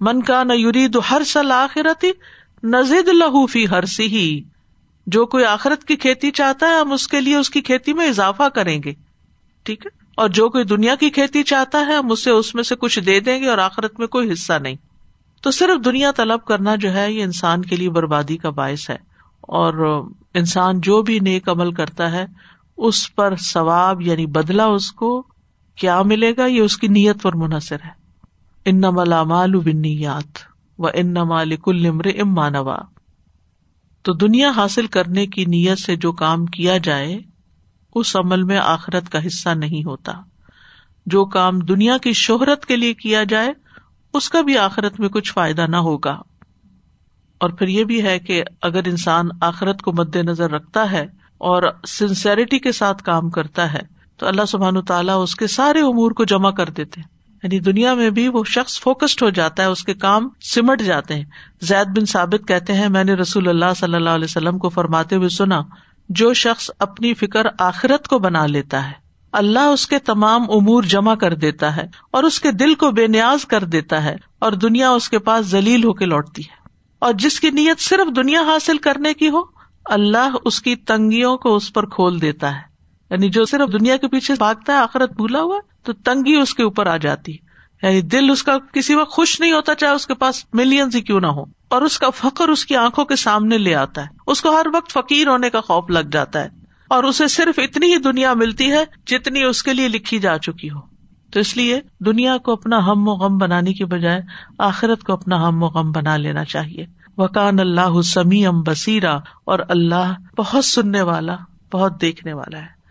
من 0.00 0.22
کا 0.22 0.44
نہ 0.44 0.52
یوری 0.52 0.86
ہر 1.10 1.22
سل 1.26 1.52
آخرت 1.52 2.04
نزد 2.64 3.08
لہوفی 3.08 3.68
ہر 3.68 3.84
سی 3.84 4.06
ہی 4.06 4.42
جو 5.06 5.26
کوئی 5.26 5.44
آخرت 5.44 5.84
کی 5.84 5.96
کھیتی 5.96 6.30
چاہتا 6.30 6.66
ہے، 6.66 6.74
ہم 6.74 6.92
اس 6.92 7.08
کے 7.08 7.20
لیے 7.20 7.36
اس 7.36 7.50
کی 7.50 7.60
کھیتی 7.60 7.92
میں 7.92 8.08
اضافہ 8.08 8.48
کریں 8.48 8.82
گے۔ 8.84 8.92
ٹھیک 9.62 9.86
ہے؟ 9.86 10.04
اور 10.16 10.28
جو 10.28 10.48
کوئی 10.48 10.64
دنیا 10.64 10.94
کی 10.94 11.10
کھیتی 11.10 11.42
چاہتا 11.42 11.86
ہے، 11.86 11.94
ہم 11.94 12.12
اسے 12.12 12.30
اس 12.30 12.54
میں 12.54 12.62
سے 12.62 12.76
کچھ 12.76 13.00
دے 13.00 13.20
دیں 13.20 13.40
گے 13.40 13.48
اور 13.48 13.58
آخرت 13.58 13.98
میں 13.98 14.06
کوئی 14.06 14.32
حصہ 14.32 14.52
نہیں۔ 14.52 14.76
تو 15.42 15.50
صرف 15.50 15.84
دنیا 15.84 16.12
طلب 16.12 16.44
کرنا 16.44 16.74
جو 16.74 16.92
ہے، 16.92 17.12
یہ 17.12 17.22
انسان 17.22 17.62
کے 17.62 17.76
لیے 17.76 17.90
بربادی 17.90 18.36
کا 18.36 18.50
باعث 18.50 18.90
ہے۔ 18.90 18.96
اور 19.40 20.04
انسان 20.34 20.80
جو 20.80 21.02
بھی 21.02 21.18
نیک 21.18 21.48
عمل 21.48 21.72
کرتا 21.72 22.12
ہے 22.12 22.26
اس 22.82 23.14
پر 23.14 23.36
ثواب 23.36 24.02
یعنی 24.02 24.26
بدلا 24.26 24.64
اس 24.64 24.92
کو 24.92 25.26
کیا 25.76 26.02
ملے 26.02 26.32
گا؟ 26.36 26.46
یہ 26.46 26.60
اس 26.60 26.76
کی 26.76 26.88
نیت 26.88 27.22
پر 27.22 27.36
منحصر 27.36 27.76
ہے۔ 27.84 27.90
ان 28.64 28.80
ملا 28.80 29.22
مال 29.22 29.54
بنیات 29.54 30.38
و 30.78 30.86
ان 30.86 31.14
مال 31.14 31.56
کل 31.56 31.86
امر 31.86 32.06
امانوا 32.06 32.76
تو 34.02 34.12
دنیا 34.12 34.50
حاصل 34.50 34.86
کرنے 34.86 35.26
کی 35.26 35.44
نیت 35.44 35.78
سے 35.78 35.96
جو 35.96 36.12
کام 36.12 36.46
کیا 36.46 36.78
جائے، 36.78 37.18
اس 37.94 38.16
عمل 38.16 38.42
میں 38.42 38.58
آخرت 38.58 39.08
کا 39.08 39.26
حصہ 39.26 39.48
نہیں 39.48 39.84
ہوتا۔ 39.84 40.12
جو 41.06 41.24
کام 41.24 41.58
دنیا 41.58 41.98
کی 41.98 42.12
شہرت 42.12 42.66
کے 42.66 42.76
لیے 42.76 42.94
کیا 42.94 43.24
جائے، 43.24 43.52
اس 44.14 44.30
کا 44.30 44.40
بھی 44.40 44.58
آخرت 44.58 45.00
میں 45.00 45.08
کچھ 45.08 45.32
فائدہ 45.32 45.66
نہ 45.68 45.76
ہوگا۔ 45.76 46.22
اور 47.38 47.50
پھر 47.50 47.68
یہ 47.68 47.84
بھی 47.84 48.02
ہے 48.02 48.18
کہ 48.18 48.42
اگر 48.62 48.80
انسان 48.84 49.28
آخرت 49.40 49.82
کو 49.82 49.92
مد 49.92 50.16
نظر 50.16 50.50
رکھتا 50.50 50.90
ہے 50.90 51.21
اور 51.42 51.62
سنسیریٹی 51.88 52.58
کے 52.58 52.72
ساتھ 52.72 53.02
کام 53.02 53.30
کرتا 53.30 53.72
ہے، 53.72 53.80
تو 54.16 54.26
اللہ 54.26 54.42
سبحان 54.48 54.82
تعالیٰ 54.82 55.22
اس 55.22 55.34
کے 55.34 55.46
سارے 55.46 55.80
امور 55.80 56.10
کو 56.10 56.24
جمع 56.24 56.50
کر 56.50 56.68
دیتے 56.68 57.00
ہیں۔ 57.00 57.08
یعنی 57.42 57.58
دنیا 57.58 57.94
میں 57.94 58.10
بھی 58.10 58.28
وہ 58.28 58.44
شخص 58.44 58.80
فوکسڈ 58.80 59.22
ہو 59.22 59.30
جاتا 59.30 59.62
ہے، 59.62 59.68
اس 59.68 59.84
کے 59.84 59.94
کام 59.94 60.28
سمٹ 60.54 60.82
جاتے 60.82 61.14
ہیں۔ 61.14 61.24
زید 61.60 61.98
بن 61.98 62.04
ثابت 62.04 62.48
کہتے 62.48 62.72
ہیں، 62.72 62.88
میں 62.88 63.04
نے 63.04 63.14
رسول 63.14 63.48
اللہ 63.48 63.74
صلی 63.76 63.94
اللہ 63.94 64.10
علیہ 64.10 64.24
وسلم 64.24 64.58
کو 64.58 64.68
فرماتے 64.68 65.16
ہوئے 65.16 65.28
سنا، 65.28 65.60
جو 66.08 66.34
شخص 66.34 66.70
اپنی 66.78 67.14
فکر 67.14 67.46
آخرت 67.58 68.08
کو 68.08 68.18
بنا 68.18 68.46
لیتا 68.46 68.86
ہے، 68.86 68.92
اللہ 69.32 69.60
اس 69.60 69.86
کے 69.86 69.98
تمام 69.98 70.42
امور 70.42 70.82
جمع 70.82 71.14
کر 71.14 71.34
دیتا 71.34 71.76
ہے 71.76 71.86
اور 72.10 72.22
اس 72.22 72.40
کے 72.40 72.52
دل 72.52 72.74
کو 72.74 72.90
بے 72.90 73.06
نیاز 73.06 73.44
کر 73.44 73.64
دیتا 73.64 74.04
ہے 74.04 74.16
اور 74.38 74.52
دنیا 74.52 74.90
اس 74.90 75.08
کے 75.08 75.18
پاس 75.18 75.46
ذلیل 75.46 75.84
ہو 75.84 75.92
کے 75.92 76.04
لوٹتی 76.04 76.42
ہے۔ 76.42 76.68
اور 76.98 77.12
جس 77.12 77.40
کی 77.40 77.50
نیت 77.50 77.80
صرف 77.80 78.16
دنیا 78.16 78.42
حاصل 78.42 78.78
کرنے 78.78 79.14
کی 79.14 79.28
ہو 79.28 79.61
اللہ 79.84 80.30
اس 80.44 80.62
کی 80.62 80.76
تنگیوں 80.76 81.36
کو 81.36 81.56
اس 81.56 81.72
پر 81.72 81.86
کھول 81.86 82.20
دیتا 82.20 82.54
ہے۔ 82.54 82.60
یعنی 83.10 83.28
جو 83.28 83.44
صرف 83.44 83.72
دنیا 83.72 83.96
کے 83.96 84.08
پیچھے 84.08 84.34
بھاگتا 84.38 84.72
ہے، 84.72 84.78
آخرت 84.78 85.12
بھولا 85.12 85.40
ہوا، 85.40 85.58
تو 85.82 85.92
تنگی 85.92 86.34
اس 86.34 86.54
کے 86.54 86.62
اوپر 86.62 86.86
آ 86.86 86.96
جاتی۔ 86.96 87.32
یعنی 87.82 88.00
دل 88.00 88.30
اس 88.30 88.42
کا 88.42 88.58
کسی 88.72 88.94
وقت 88.94 89.10
خوش 89.10 89.40
نہیں 89.40 89.52
ہوتا 89.52 89.74
چاہے 89.74 89.94
اس 89.94 90.06
کے 90.06 90.14
پاس 90.14 90.44
ملینز 90.52 90.96
ہی 90.96 91.00
کیوں 91.00 91.20
نہ 91.20 91.26
ہو 91.26 91.44
اور 91.68 91.82
اس 91.82 91.98
کا 91.98 92.10
فخر 92.10 92.48
اس 92.48 92.66
کی 92.66 92.76
آنکھوں 92.76 93.04
کے 93.04 93.16
سامنے 93.16 93.58
لے 93.58 93.74
آتا 93.74 94.02
ہے۔ 94.02 94.06
اس 94.26 94.42
کو 94.42 94.56
ہر 94.56 94.66
وقت 94.74 94.92
فقیر 94.92 95.28
ہونے 95.28 95.50
کا 95.50 95.60
خوف 95.60 95.90
لگ 95.90 96.08
جاتا 96.12 96.44
ہے۔ 96.44 96.48
اور 96.88 97.04
اسے 97.04 97.28
صرف 97.28 97.58
اتنی 97.58 97.92
ہی 97.92 97.96
دنیا 97.96 98.34
ملتی 98.34 98.72
ہے 98.72 98.84
جتنی 99.06 99.42
اس 99.42 99.62
کے 99.62 99.74
لیے 99.74 99.88
لکھی 99.88 100.18
جا 100.18 100.38
چکی 100.38 100.70
ہو۔ 100.70 100.80
تو 101.32 101.40
اس 101.40 101.56
لیے 101.56 101.80
دنیا 102.00 102.38
کو 102.38 102.52
اپنا 102.52 102.78
ہم 102.78 103.08
و 103.08 103.12
غم 103.12 103.38
بنانے 103.38 103.72
کی 103.72 103.84
بجائے 103.84 104.20
آخرت 104.58 105.02
کو 105.02 105.12
اپنا 105.12 105.48
ہم 105.48 105.62
و 105.62 105.66
غم 105.66 105.92
بنا 105.92 106.16
لینا 106.16 106.44
چاہیے۔ 106.44 106.86
وکان 107.18 107.60
اللہ 107.60 108.02
سمی 108.02 108.46
ام 108.46 108.62
بصیرا 108.62 109.18
اور 109.44 109.58
اللہ 109.68 110.12
بہت 110.38 110.64
سننے 110.64 111.02
والا، 111.02 111.36
بہت 111.72 112.00
دیکھنے 112.00 112.32
والا 112.32 112.58
ہے۔ 112.58 112.82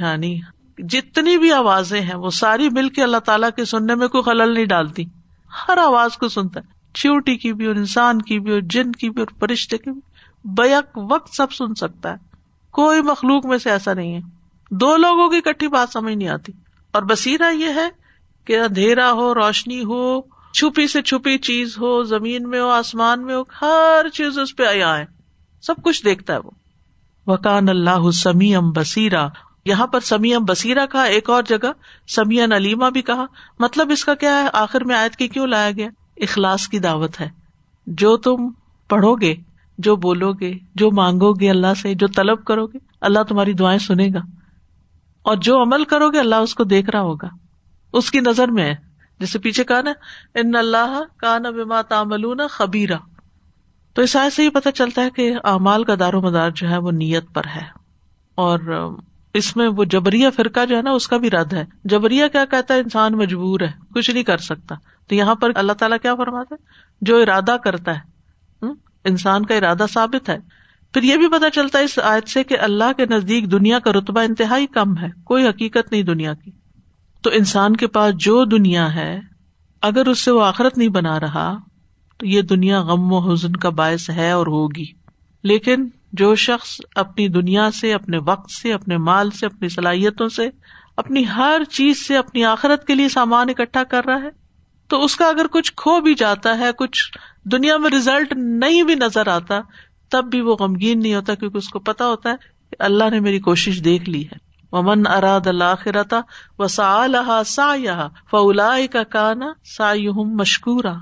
یعنی 0.00 0.40
جتنی 0.78 1.38
بھی 1.38 1.52
آوازیں 1.52 2.00
ہیں، 2.00 2.16
وہ 2.16 2.30
ساری 2.30 2.68
مل 2.70 2.88
کے 2.88 3.02
اللہ 3.02 3.16
تعالیٰ 3.16 3.50
کے 3.56 3.64
سننے 3.64 3.94
میں 3.94 4.08
کوئی 4.08 4.22
خلل 4.22 4.54
نہیں 4.54 4.64
ڈالتی۔ 4.64 5.04
ہر 5.68 5.78
آواز 5.78 6.16
کو 6.16 6.28
سنتا 6.28 6.60
ہے۔ 6.60 6.78
چیوٹی 6.94 7.36
کی 7.36 7.52
بھی 7.52 7.66
اور 7.66 7.74
انسان 7.74 8.22
کی 8.22 8.40
بھی 8.40 8.52
اور 8.52 8.60
جن 8.60 8.92
کی 8.92 9.10
بھی 9.10 9.22
اور 9.22 9.48
فرشتے 9.48 9.78
کی 9.78 9.90
بھی۔ 9.90 10.00
بیک 10.44 10.98
وقت 11.10 11.36
سب 11.36 11.52
سن 11.52 11.74
سکتا 11.74 12.10
ہے۔ 12.10 12.16
کوئی 12.70 13.02
مخلوق 13.02 13.46
میں 13.46 13.58
سے 13.58 13.70
ایسا 13.70 13.94
نہیں 13.94 14.14
ہے۔ 14.14 14.20
دو 14.70 14.96
لوگوں 14.96 15.28
کی 15.28 15.40
کٹھی 15.40 15.68
بات 15.68 15.88
سمجھ 15.92 16.14
نہیں 16.14 16.28
آتی۔ 16.28 16.52
اور 16.92 17.02
بسیرا 17.02 17.48
یہ 17.48 17.68
ہے 17.74 17.88
کہ 18.44 18.58
اندھیرا 18.58 19.12
ہو، 19.12 19.34
روشنی 19.34 19.84
ہو 19.84 20.20
چھپی 20.58 20.86
سے 20.86 21.02
چھپی 21.02 21.38
چیز 21.38 21.78
ہو، 21.78 22.02
زمین 22.02 22.50
میں 22.50 22.60
ہو، 22.60 22.68
آسمان 22.68 23.22
میں 23.22 23.34
ہو، 23.34 23.42
ہر 23.62 24.08
چیز 24.08 24.38
اس 24.38 24.56
پہ 24.56 24.64
آیا 24.64 24.98
ہے۔ 24.98 25.04
سب 25.62 25.74
کچھ 25.84 26.04
دیکھتا 26.04 26.32
ہے 26.32 26.38
وہ۔ 26.38 26.50
وکان 27.26 27.68
اللہ 27.68 28.10
سمیم 28.10 28.70
بسیرا 28.70 29.28
یہاں 29.64 29.86
پر 29.86 30.00
سمیام 30.00 30.44
بسیرا 30.44 30.86
کہا، 30.86 31.02
ایک 31.02 31.30
اور 31.30 31.42
جگہ 31.42 31.72
سمیان 32.08 32.52
علیما 32.52 32.88
بھی 32.88 33.02
کہا۔ 33.02 33.26
مطلب 33.58 33.90
اس 33.90 34.04
کا 34.04 34.14
کیا 34.14 34.42
ہے؟ 34.42 34.48
آخر 34.52 34.84
میں 34.84 34.96
آیت 34.96 35.16
کی 35.16 35.28
کیوں 35.28 35.46
لایا 35.46 35.70
گیا؟ 35.70 35.88
اخلاص 36.16 36.68
کی 36.68 36.78
دعوت 36.78 37.20
ہے۔ 37.20 37.28
جو 37.86 38.16
تم 38.16 38.50
پڑھو 38.88 39.14
گے 39.14 39.34
جو 39.78 39.96
بولو 39.96 40.32
گے 40.32 40.54
جو 40.74 40.90
مانگو 40.90 41.32
گے 41.32 41.50
اللہ 41.50 41.74
سے، 41.82 41.94
جو 41.94 42.06
طلب 42.06 42.44
کرو 42.44 42.66
گے 42.66 42.78
اللہ 43.00 43.22
تمہاری 43.28 43.52
دعائیں 43.52 43.78
سنے 43.78 44.08
گا۔ 44.14 44.20
اور 45.22 45.36
جو 45.36 45.62
عمل 45.62 45.84
کرو 45.84 46.10
گے 46.10 46.18
اللہ 46.18 46.34
اس 46.34 46.54
کو 46.54 46.64
دیکھ 46.64 46.90
رہا 46.90 47.00
ہوگا۔ 47.00 47.28
اس 47.92 48.10
کی 48.10 48.20
نظر 48.20 48.48
میں 48.48 48.64
ہے۔ 48.64 48.87
جیسے 49.20 49.38
پیچھے 49.38 49.64
کہا 49.64 49.80
نا، 49.82 49.92
ان 50.34 50.54
اللہ 50.54 51.02
کا 51.16 51.38
نا 51.38 51.50
بما 51.50 51.82
تامل 51.82 52.46
خبیرا۔ 52.46 52.96
تو 53.94 54.02
اس 54.02 54.16
آئے 54.16 54.30
سے 54.30 54.42
ہی 54.42 54.50
پتہ 54.50 54.68
چلتا 54.74 55.02
ہے 55.02 55.10
کہ 55.10 55.32
اعمال 55.44 55.84
کا 55.84 55.94
دار 56.00 56.14
و 56.14 56.20
مدار 56.20 56.50
جو 56.50 56.68
ہے 56.68 56.78
وہ 56.78 56.90
نیت 56.90 57.24
پر 57.34 57.42
ہے۔ 57.56 57.64
اور 58.34 58.88
اس 59.34 59.56
میں 59.56 59.68
وہ 59.68 59.84
جبریا 59.84 60.30
فرقہ 60.30 60.66
جو 60.66 60.76
ہے 60.76 60.82
نا، 60.82 60.90
اس 60.90 61.08
کا 61.08 61.16
بھی 61.16 61.30
رد 61.30 61.52
ہے۔ 61.52 61.64
جبریا 61.84 62.28
کیا 62.28 62.44
کہتا 62.44 62.74
ہے؟ 62.74 62.78
انسان 62.78 63.12
مجبور 63.12 63.60
ہے، 63.60 63.72
کچھ 63.94 64.10
نہیں 64.10 64.22
کر 64.22 64.38
سکتا۔ 64.38 64.74
تو 65.08 65.14
یہاں 65.14 65.34
پر 65.34 65.50
اللہ 65.54 65.72
تعالیٰ 65.72 65.98
کیا 66.02 66.14
فرماتا 66.14 66.54
ہے؟ 66.54 66.64
جو 67.00 67.22
ارادہ 67.22 67.56
کرتا 67.64 67.94
ہے 67.94 68.18
انسان 69.04 69.46
کا 69.46 69.54
ارادہ 69.54 69.84
ثابت 69.90 70.28
ہے۔ 70.28 70.38
پھر 70.92 71.02
یہ 71.02 71.16
بھی 71.16 71.28
پتا 71.28 71.50
چلتا 71.50 71.78
ہے 71.78 71.84
اس 71.84 71.98
آیت 71.98 72.28
سے 72.28 72.44
کہ 72.44 72.58
اللہ 72.60 72.92
کے 72.96 73.06
نزدیک 73.06 73.52
دنیا 73.52 73.78
کا 73.78 73.92
رتبہ 73.92 74.20
انتہائی 74.20 74.66
کم 74.66 74.98
ہے۔ 74.98 75.08
کوئی 75.24 75.48
حقیقت 75.48 75.92
نہیں 75.92 76.02
دنیا 76.02 76.34
کی۔ 76.34 76.50
تو 77.22 77.30
انسان 77.30 77.76
کے 77.76 77.86
پاس 77.86 78.14
جو 78.14 78.44
دنیا 78.44 78.94
ہے، 78.94 79.20
اگر 79.82 80.06
اس 80.06 80.24
سے 80.24 80.30
وہ 80.30 80.44
آخرت 80.44 80.78
نہیں 80.78 80.88
بنا 80.88 81.20
رہا، 81.20 81.58
تو 82.16 82.26
یہ 82.26 82.42
دنیا 82.42 82.80
غم 82.82 83.12
و 83.12 83.18
حزن 83.18 83.52
کا 83.52 83.68
باعث 83.68 84.10
ہے 84.10 84.30
اور 84.30 84.46
ہوگی۔ 84.46 84.84
لیکن 85.42 85.88
جو 86.12 86.34
شخص 86.34 86.80
اپنی 86.94 87.28
دنیا 87.28 87.70
سے، 87.70 87.94
اپنے 87.94 88.18
وقت 88.18 88.50
سے، 88.50 88.72
اپنے 88.72 88.96
مال 88.96 89.30
سے، 89.30 89.46
اپنی 89.46 89.68
صلاحیتوں 89.68 90.28
سے، 90.28 90.50
اپنی 90.96 91.24
ہر 91.36 91.62
چیز 91.70 92.06
سے 92.06 92.16
اپنی 92.16 92.44
آخرت 92.44 92.86
کے 92.86 92.94
لیے 92.94 93.08
سامان 93.08 93.48
اکٹھا 93.48 93.84
کر 93.84 94.04
رہا 94.04 94.22
ہے، 94.22 94.28
تو 94.86 95.04
اس 95.04 95.16
کا 95.16 95.26
اگر 95.28 95.46
کچھ 95.52 95.72
کھو 95.76 96.00
بھی 96.00 96.14
جاتا 96.14 96.58
ہے، 96.58 96.70
کچھ 96.78 97.18
دنیا 97.44 97.76
میں 97.76 97.90
ریزلٹ 97.90 98.32
نہیں 98.36 98.82
بھی 98.82 98.94
نظر 98.94 99.26
آتا، 99.26 99.60
تب 100.08 100.24
بھی 100.30 100.40
وہ 100.40 100.56
غمگین 100.56 101.02
نہیں 101.02 101.14
ہوتا، 101.14 101.34
کیونکہ 101.34 101.58
اس 101.58 101.68
کو 101.68 101.78
پتا 101.78 102.06
ہوتا 102.06 102.30
ہے 102.30 102.34
کہ 102.70 102.76
اللہ 102.78 103.10
نے 103.10 103.20
میری 103.20 103.38
کوشش 103.38 103.84
دیکھ 103.84 104.10
لی 104.10 104.24
ہے۔ 104.24 104.47
ومن 104.72 105.06
اراد 105.06 105.46
اللہ 105.46 106.20
و 106.58 106.68
سا 106.68 107.06
سا 107.46 107.74
فلا 108.30 108.76
کا 108.92 109.02
کانا 109.02 109.52
سا 109.64 109.92
مشکورا۔ 110.14 110.94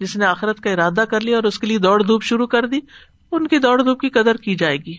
جس 0.00 0.16
نے 0.16 0.24
آخرت 0.24 0.60
کا 0.60 0.70
ارادہ 0.70 1.04
کر 1.10 1.20
لیا 1.20 1.36
اور 1.36 1.44
اس 1.44 1.58
کے 1.58 1.66
لیے 1.66 1.78
دوڑ 1.78 2.02
دھوپ 2.02 2.22
شروع 2.22 2.46
کر 2.46 2.66
دی، 2.66 2.78
ان 3.32 3.46
کی 3.46 3.58
دوڑ 3.58 3.82
دھوپ 3.82 4.00
کی 4.00 4.08
قدر 4.08 4.36
کی 4.36 4.54
جائے 4.54 4.76
گی۔ 4.76 4.96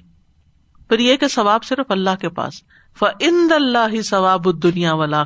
پھر 0.90 1.00
یہ 1.00 1.16
کہ 1.16 1.28
ثواب 1.28 1.64
صرف 1.64 1.92
اللہ 1.92 2.16
کے 2.22 2.30
پاس۔ 2.30 2.54
ف 3.00 3.04
ان 3.20 3.48
اللہ 3.56 4.02
ثواب 4.02 4.64
دنیا 4.64 4.94
والا 4.94 5.24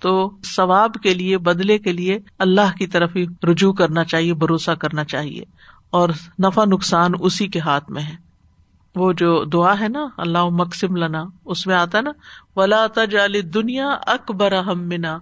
تو 0.00 0.36
ثواب 0.56 0.94
کے 1.02 1.14
لیے، 1.14 1.38
بدلے 1.38 1.78
کے 1.78 1.92
لیے 1.92 2.18
اللہ 2.38 2.76
کی 2.78 2.86
طرف 2.86 3.16
ہی 3.16 3.26
رجوع 3.52 3.72
کرنا 3.72 4.04
چاہیے، 4.04 4.34
بھروسہ 4.34 4.70
کرنا 4.70 5.04
چاہیے۔ 5.04 5.42
اور 5.90 6.08
نفع 6.44 6.64
نقصان 6.64 7.10
اسی 7.20 7.46
کے 7.46 7.58
ہاتھ 7.58 7.90
میں 7.90 8.02
ہے۔ 8.02 8.27
وہ 8.98 9.12
جو 9.12 9.44
دعا 9.44 9.80
ہے 9.80 9.88
نا 9.88 10.08
اللہ 10.16 10.48
مقسم 10.48 10.96
لنا، 10.96 11.24
اس 11.44 11.66
میں 11.66 11.74
آتا 11.74 12.00
نا، 12.00 12.10
ولا 12.56 12.86
تجال 12.94 13.54
دنیا 13.54 13.88
اکبر 14.06 14.52
ہمنا 14.52 15.18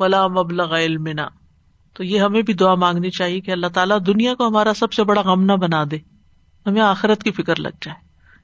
ولا 0.00 0.26
مبلغ 0.26 0.74
علمنا۔ 0.74 1.28
تو 1.94 2.04
یہ 2.04 2.20
ہمیں 2.20 2.42
بھی 2.42 2.54
دعا 2.54 2.74
مانگنی 2.74 3.10
چاہیے 3.10 3.40
کہ 3.40 3.50
اللہ 3.50 3.66
تعالیٰ 3.66 3.98
دنیا 4.06 4.34
کو 4.34 4.48
ہمارا 4.48 4.74
سب 4.74 4.92
سے 4.92 5.04
بڑا 5.04 5.22
غم 5.22 5.42
نہ 5.42 5.52
بنا 5.52 5.84
دے، 5.90 5.98
ہمیں 6.66 6.82
آخرت 6.82 7.22
کی 7.22 7.30
فکر 7.30 7.56
لگ 7.56 7.76
جائے 7.82 8.00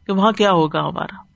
کہ 0.07 0.13
وہاں 0.13 0.33
کیا 0.33 0.53
ہوگا 0.53 0.81
ہمارا۔ 0.89 1.32